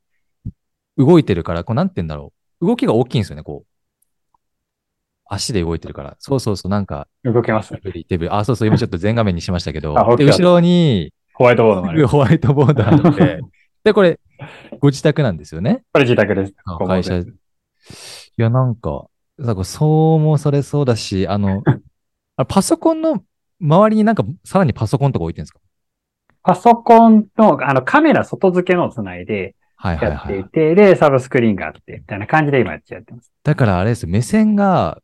[0.97, 2.67] 動いてるから、こう、なんて言うんだろう。
[2.67, 4.37] 動きが大きいんですよね、こう。
[5.29, 6.17] 足で動いてるから。
[6.19, 7.81] そうそうそう、なんか、動けます手。
[7.81, 8.31] 振り、手振り。
[8.31, 12.07] あ、そうそう、今ちょっと全画面にしましたけど あ、で、後ろに、ホワイトボードもある。
[12.07, 13.41] ホワイトボードあって、
[13.85, 14.19] で、これ、
[14.81, 15.83] ご自宅なんですよね。
[15.93, 16.55] これ自宅です。
[16.87, 17.19] 会社。
[17.19, 17.27] い
[18.37, 19.07] や、なんか、
[19.39, 21.63] なんかそうもそれそうだし、あの、
[22.37, 23.23] あパソコンの
[23.61, 25.61] 周りになんかさらにパソコンとか置いてるんですか？
[26.43, 30.41] パソコンの、あの、カメラ外付けのをつないではいはいやってはい。
[30.41, 33.31] いて、で、サブスクリーンがあって、みたいな感じで今やってやってます。
[33.43, 35.01] だからあれですよ、目線が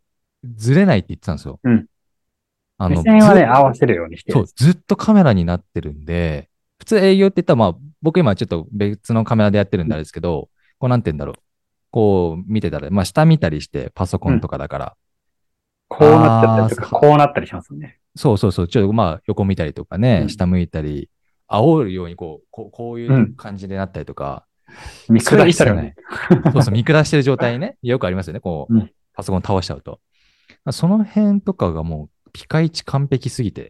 [0.57, 1.61] ずれないって言ってたんですよ。
[1.63, 1.87] うん。
[2.79, 4.47] あ目線はね、ず合わせるようにしてるそう、。
[4.47, 6.49] ずっとカメラになってるんで、
[6.79, 10.49] 普通営業って言ったら、まあ、僕今ちょっと別のカメラでやってるんであれですけど、
[10.79, 11.35] こうなんて言うんだろう。
[11.93, 14.97] こう見てたら、まあ下見たりしてパソコンとかだから、
[15.89, 17.99] こうなっちゃったりとか、こうなったりしますよね。
[18.17, 21.11] そうそうそう、ちょっとまあ横見たりとかね、うん下向いたり、
[21.49, 24.47] 煽るようにこう、こうこういううん感じでなったりとか、
[25.09, 25.95] 見下したよね。
[26.53, 27.77] そうそう、見下してる状態ね。
[27.83, 28.41] よくありますよね。
[28.41, 30.01] こう、うんパソコン倒しちゃうと。
[30.71, 33.69] その辺とかがもう、ピカイチ完璧すぎて、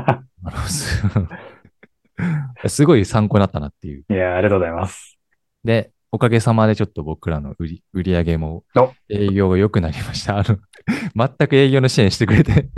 [0.68, 1.02] す
[2.68, 4.04] すごい参考になったなっていう。
[4.10, 5.18] いや、ありがとうございます。
[5.64, 10.38] で、おかげさまでちょっと僕らの売り売り上げもお営業が良くなりました。
[10.38, 10.58] あの、
[11.16, 12.68] 全く営業の支援してくれて、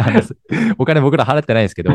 [0.78, 1.92] お金僕ら払ってないですけど、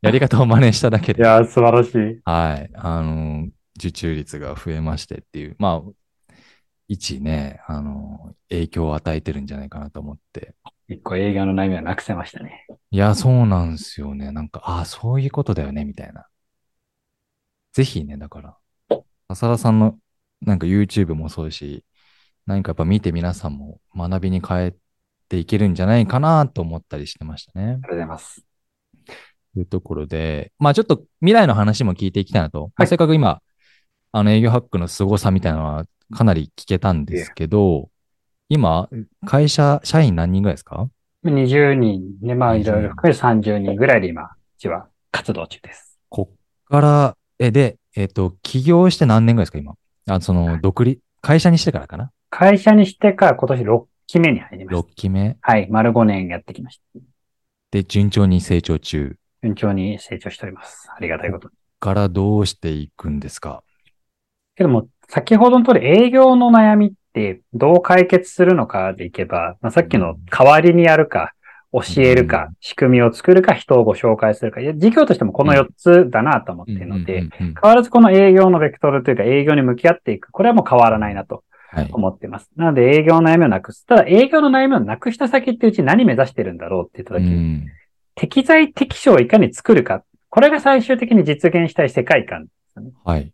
[0.00, 2.20] やり方を真似しただけで、いや、素晴らしい。
[2.24, 3.46] はい、あの、
[3.82, 5.92] 受注率が増えましてっていう、まあ、
[6.86, 10.54] 一ね、あの、影響を与えてるんじゃないかなと思って。
[10.88, 12.66] 一個営業の悩みはなくせましたね。
[12.90, 14.30] いや、そうなんですよね。
[14.30, 16.26] なんか、ああ、そういうことだよね、みたいな。
[17.72, 18.56] ぜひね、だから、
[19.28, 19.98] 浅田さんの
[20.42, 21.84] なんか YouTube もそうだし、
[22.46, 24.74] 何かやっぱ見て皆さんも学びに変え
[25.28, 27.64] ていけるんじゃないかなと思ったりしてましたね。
[27.64, 28.44] ありがとうございます。
[29.54, 32.70] というところで、まあちょっと未来の話も聞いていきたいなと。
[32.76, 33.40] まあせっかく今、
[34.14, 37.88] あの営業ハックの凄さみたいなのはかなり聞けたんですけど、
[38.50, 38.90] 今、
[39.24, 40.86] 会社、社員何人ぐらいですか
[41.24, 45.98] ？20人ね、まあ20いろいろ含めて30人ぐらいで今、うちは活動中です。
[46.10, 46.36] こっ
[46.66, 49.76] から、え、で、えっ、と、起業して何年ぐらいですか、今？
[50.10, 52.10] あ、その、独立、会社にしてからかな？
[52.28, 55.38] 会社にしてから今年6期目に入りまし ?6 期目？
[55.40, 55.52] た。
[55.52, 57.00] はい、丸5年やってきました。
[57.70, 59.16] で、順調に成長中。
[59.42, 60.90] 順調に成長しております。
[60.94, 61.54] ありがたいことに。
[61.80, 63.62] からどうしていくんですか？
[64.56, 71.32] けども、先ほどの通り営業の悩みってどう解決するのかでいけば、まあ、さっきの代わりにやるか、
[71.72, 74.60] 教えるか、うん仕組みを作るか、人をご紹介するか。
[74.60, 80.30] いや事業としてもこの4つだなと思っているので、変わらずこの営業のベクトルというか営業に向き合っていく。
[80.30, 81.88] これはもう変わらないなとはい。
[81.90, 82.50] 思っています。
[82.56, 83.86] なので営業の悩みをなくす。
[83.86, 87.66] ただ営業の悩みをなくした先ってうち何目指してるんだろうって言ったう時に、ん。
[88.14, 90.04] 適材適所をいかに作るか。
[90.28, 92.46] これが最終的に実現したい世界観
[93.04, 93.32] はい。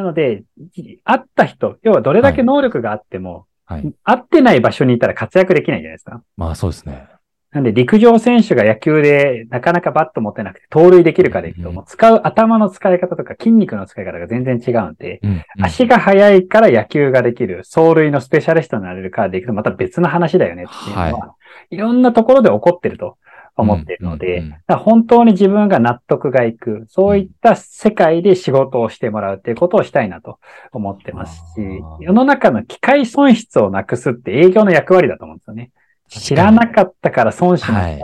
[0.00, 3.92] なので、じ会った人、要はどれだけ能力があっても、はい。
[4.02, 6.22] 会ってない場所にいたら活躍できないじゃないですか。
[6.36, 7.06] まあそうですね。
[7.52, 21.34] なんで陸上選手が野球でなかなかバット持てなくて盗塁できるかでいくと、うんもう使う頭の使い方とか筋肉の使い方が全然違うんで、うんうん足が速いから野球ができる、走塁のスペシャリストになれるからでいくとまた別の話だよねっていうのは、、は
[21.70, 23.18] いろんなところで起こってると
[23.56, 30.38] 思っているので、本当に自分が納得がいく、そういった世界で仕事をしてもらうっていうことをしたいなと
[30.72, 31.60] 思ってますし
[32.00, 35.70] 世の中の機械損失をなくすって営業の役割だと思うんですよね。
[36.08, 37.80] 知らなかったから損しました。
[37.80, 38.02] はい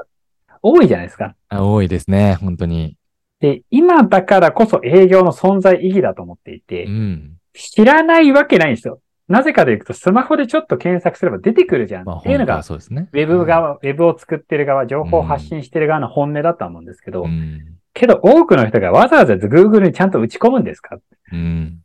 [0.63, 1.37] 多いじゃないですか。
[1.49, 2.97] あ多いですね、本当に。
[3.39, 7.37] で、今だからこそ営業の存在意義だと思っていて、うん。
[7.55, 9.01] 知らないわけないんですよ。
[9.29, 12.59] なぜかというと、スマホでちょっと検索すれば出てくるじゃんまあ、っていうのが。
[12.59, 17.61] ウェブ側、ウェブを作ってる側、情報を発信してる側の本音だとは思うんですけど、うん。
[17.93, 20.99] けど多くの人がわざわざ Google にちゃんと打ち込むんですか？
[21.33, 21.81] うん。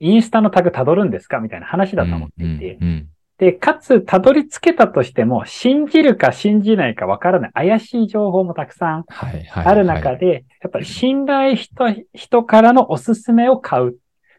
[0.00, 1.40] インスタのタグ辿るんですか？
[1.40, 2.78] みたいな話だと思っていて。
[3.38, 9.04] で、かつ、辿り着けたとしても、信じるか信じないかわからない怪しい情報もたくさん。
[9.52, 11.74] ある中で、やっぱり信頼人、
[12.14, 13.98] 人からのおすすめを買う。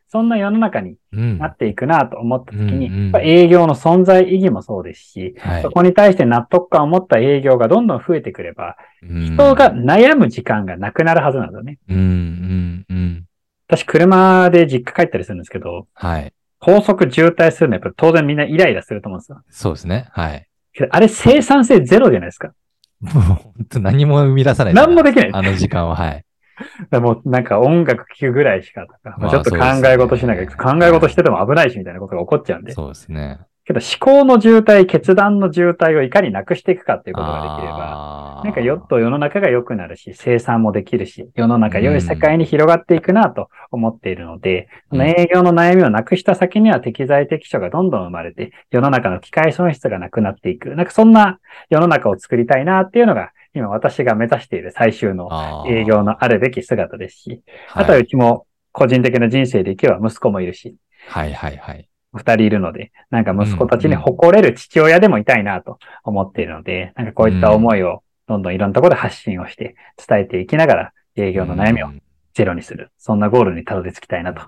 [0.10, 11.80] そんな世の中にうん、なっていくなと思った時に、うん営業の存在意義もそうですし、はいそこに対して納得感を持った営業がどんどん増えてくれば、人が悩む時間がなくなるはずなんだよね。
[11.90, 13.26] うん、うん、うん。
[13.68, 16.34] 私、車で実家帰ったりするんですけど、はい。
[16.60, 19.42] 高速渋滞するのはやっぱり当然みんなイライラすると思うんですよ。
[19.50, 20.08] そうですね。
[20.12, 20.48] はい。
[20.90, 22.54] あれ生産性ゼロじゃないですか。
[23.02, 24.74] も う本当何も生み出さない。
[24.74, 25.30] 何もできない。
[25.34, 26.24] あの時間は、はい。
[26.58, 32.74] だからもうなんか音楽聴くぐらいしかとか、まあまあちょっと考え事しなきゃ、ね考え事してても危ないしみたいなことが起こっちゃうんで。
[32.74, 33.40] そうですね。
[33.68, 50.74] けど思考の渋滞、決断の渋滞をいかになくしていくかっていうことができれば、ばなんかよっと世の中が良くなるし、生産もできるし、世の中良い世界に広がっていくなと思っているので、その営業の悩みをなくした先には適材適所がどんどん生まれて、世の中の機械損失がなくなっていく。
[50.76, 51.40] なんかそんな
[51.70, 57.42] 世の中を作りたいなっていうのが、今私が目指している最終の営業のあるべき姿ですし、
[57.74, 60.76] あとはうちも個人的な人生で行けば息子もいるし、
[61.08, 61.90] はいはいはい。
[62.14, 69.76] 二人いるので、なんか息子たちに誇れる父親でもいたいなと思っているので、なんかこういった思いをどんどんいろんなところで発信をして
[70.08, 72.02] 伝えていきながら営業の悩みをうん
[72.34, 72.92] ゼロにする。
[73.00, 74.44] そんなゴールにたどり着きたいなと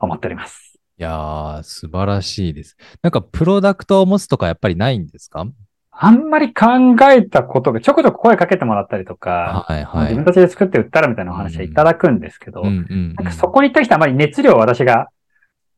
[0.00, 0.78] 思っております。
[0.96, 2.76] いやー、素晴らしいです。
[3.02, 5.44] なんか、プロダクトを持つとかやっぱりないんですか？
[5.98, 6.66] あんまり考
[7.10, 10.02] えたことが、ちょこちょこ声かけてもらったりとか、はいはい。
[10.04, 12.62] 自分たちで作って売ったらみたいなお話はいただくんですけど、
[13.32, 15.08] そこに対してあまり熱量を私が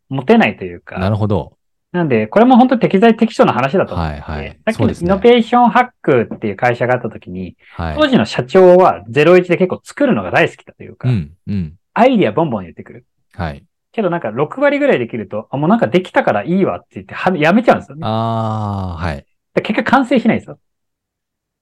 [0.08, 1.58] 持てないというか、なるほど。
[1.92, 7.96] なんで、これも本当に適材適所の話だと思って、はいはいさっきのイノベーションハックっていう会社があった時に、はい。
[7.96, 11.74] 当時の社長は01で結構作るのが大好きだというか、うんうん。
[11.94, 13.06] アイディアボンボン言ってくる。
[13.34, 13.64] はい。
[13.92, 18.02] けどなんか6割ぐらいできると、あ、もうなんかできたからいいわって言ってはやめちゃうんですよね。
[18.04, 19.24] あー、はい。
[19.54, 20.58] で結局完成しないんですよ。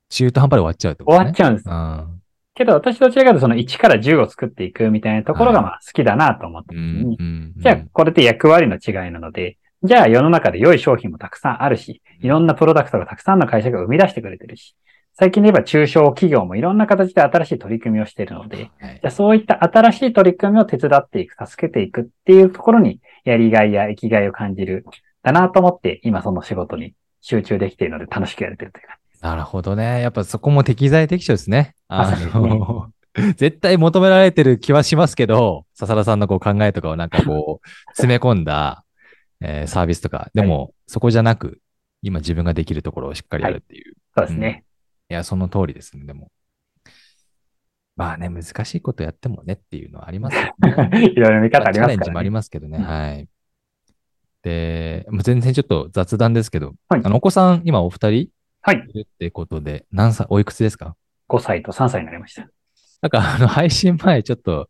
[0.09, 1.25] 中途半端で終わっちゃうってことね。
[1.25, 1.69] わっちゃうんです。
[1.69, 2.17] うん
[2.57, 7.55] けど私どちらかというとその1から10を作っていくみたいなところがまあ好きだなと思った時うんに、うん。
[7.59, 14.75] じゃあこれって役割の違いなので、じゃあ世の中で良い商品もたくさんあるし、いろんなプロダクトがたくさんの会社が生み出してくれてるし、
[15.13, 24.87] 最近で言えば中小企業もいろんな形で新しい取り組みをしているので、はいじゃあそういった新しい取り組みを手伝っていく、助けていくっていうところにやりがいや生きがいを感じる
[25.23, 26.95] だなと思って今その仕事に
[27.27, 28.99] 集中できているので楽しくやれてるというか。
[29.21, 30.01] なるほどね。
[30.01, 31.75] やっぱそこも適材適所ですね。
[31.89, 32.91] あまさにですねの、
[33.35, 38.85] 絶対求められてる気はしますけど、笹田さんのこう考えとかをなんかこう、詰め込んだ、
[39.43, 41.61] えーサービスとか、でも、そこじゃなく、
[42.01, 43.95] 今自分ができるところをしっかりやるっていう。
[44.17, 44.65] そうですね。
[45.11, 46.31] いや、その通りですね、でも。
[47.97, 51.03] まあね、難しいことやってもねっていうのはありますよね。
[51.11, 51.89] いろいろ見方ありチャますからね。
[51.89, 52.79] レンジもありますけどね。
[52.79, 53.29] うんはい。
[54.47, 58.29] で、もう全然ちょっと雑談ですけど、はいあの、お子さん、今お二人？
[58.63, 58.77] はい。
[58.77, 60.95] いるってことで、何歳、おいくつですか
[61.29, 62.43] ？5歳と3歳になりました。
[62.43, 62.49] い
[63.03, 64.69] なんか、あの、配信前、ちょっと、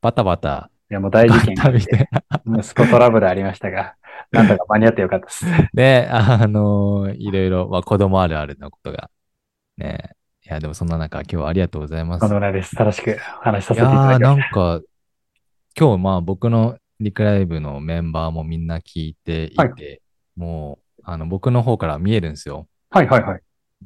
[0.00, 2.08] バタバタ、やもう大事件があっ見てて、
[2.46, 3.96] 息子トラブルありましたが、
[4.30, 5.44] なんとか間に合ってよかったです。
[5.74, 9.10] ね、あの、いろいろ、まあ、子供あるあるなことが、
[9.76, 10.10] ね。
[10.44, 12.20] いや、でもそんな中、今日はありがとうございます。
[12.20, 12.76] とんでもないです。
[12.76, 14.80] 楽しくお話しさいせていただきましなんか、
[15.76, 20.00] 今日、まあ、僕のリクライブのメンバーもみんな聞いていて、はい
[20.36, 22.68] もう、あの、僕の方から見えるんですよ。
[22.90, 22.98] た。
[22.98, 23.40] はいはいはい。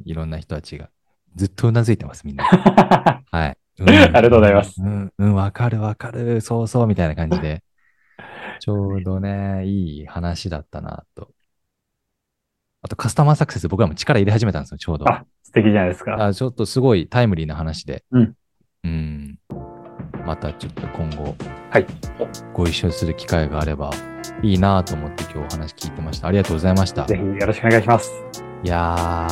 [0.04, 0.90] いろんな人たちが。
[1.36, 2.44] ずっとうなずいてます、みんな。
[3.30, 3.56] はい。
[3.80, 7.62] うんありがとうございますうん、うん、わかるわかる、そうそう、みたいな感じで。
[8.60, 11.30] ちょうどね、いい話だったな、と。
[12.82, 15.08] あと、カスタマーサクセス、僕らも力入れ始めたんですよ、ちょうど。
[15.08, 16.26] あ素敵じゃないですか。
[16.26, 18.04] あちょっとすごいタイムリーな話で。
[18.10, 18.34] うん。
[18.84, 19.38] うん。
[20.26, 21.34] またちょっと今後、
[21.70, 21.86] はい。
[22.52, 23.90] ご一緒する機会があれば
[24.42, 26.28] いいなと思って今日お話聞いてました。
[26.28, 27.04] ありがとうございました。
[27.04, 28.10] ぜひよろしくお願いします。
[28.62, 29.26] いや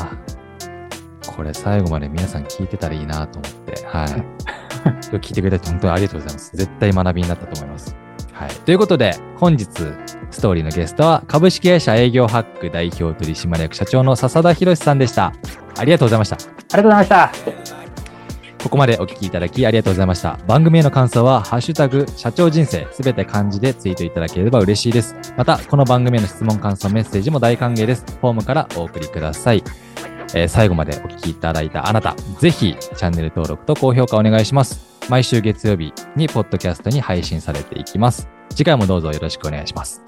[1.22, 4.09] ー、これ最後まで皆さん聞いてたらいいなと思って、はい。
[4.84, 6.57] 今日聞いてくれて本当にありがとうございます。
[6.57, 7.97] 絶対学びになったと思います。
[8.32, 8.51] はい。
[8.51, 9.66] ということで、本日、
[10.30, 15.32] ストーリーのゲストは、株式会社営業ハック代表取締役社長の笹田博さんでした。
[15.76, 16.36] ありがとうございました。
[16.36, 17.78] ありがとうございました。
[18.69, 20.39] ここまでお聞きいただきありがとうございました。
[20.47, 25.16] 番組への感想は、ハッシュタグ、社長人生、すべて漢字でツイートいただければ嬉しいです。
[25.39, 28.05] また、この番組への質問、感想、メッセージも大歓迎です。
[28.21, 29.64] フォームからお送りください。
[30.35, 35.01] えー最後までお聞きいただいたあなた、ぜひ、チャンネル登録と高評価お願いします。
[35.09, 38.29] 毎週月曜日に、ポッドキャストに配信されていきます。
[38.51, 40.03] 次回もどうぞよろしくお願いします。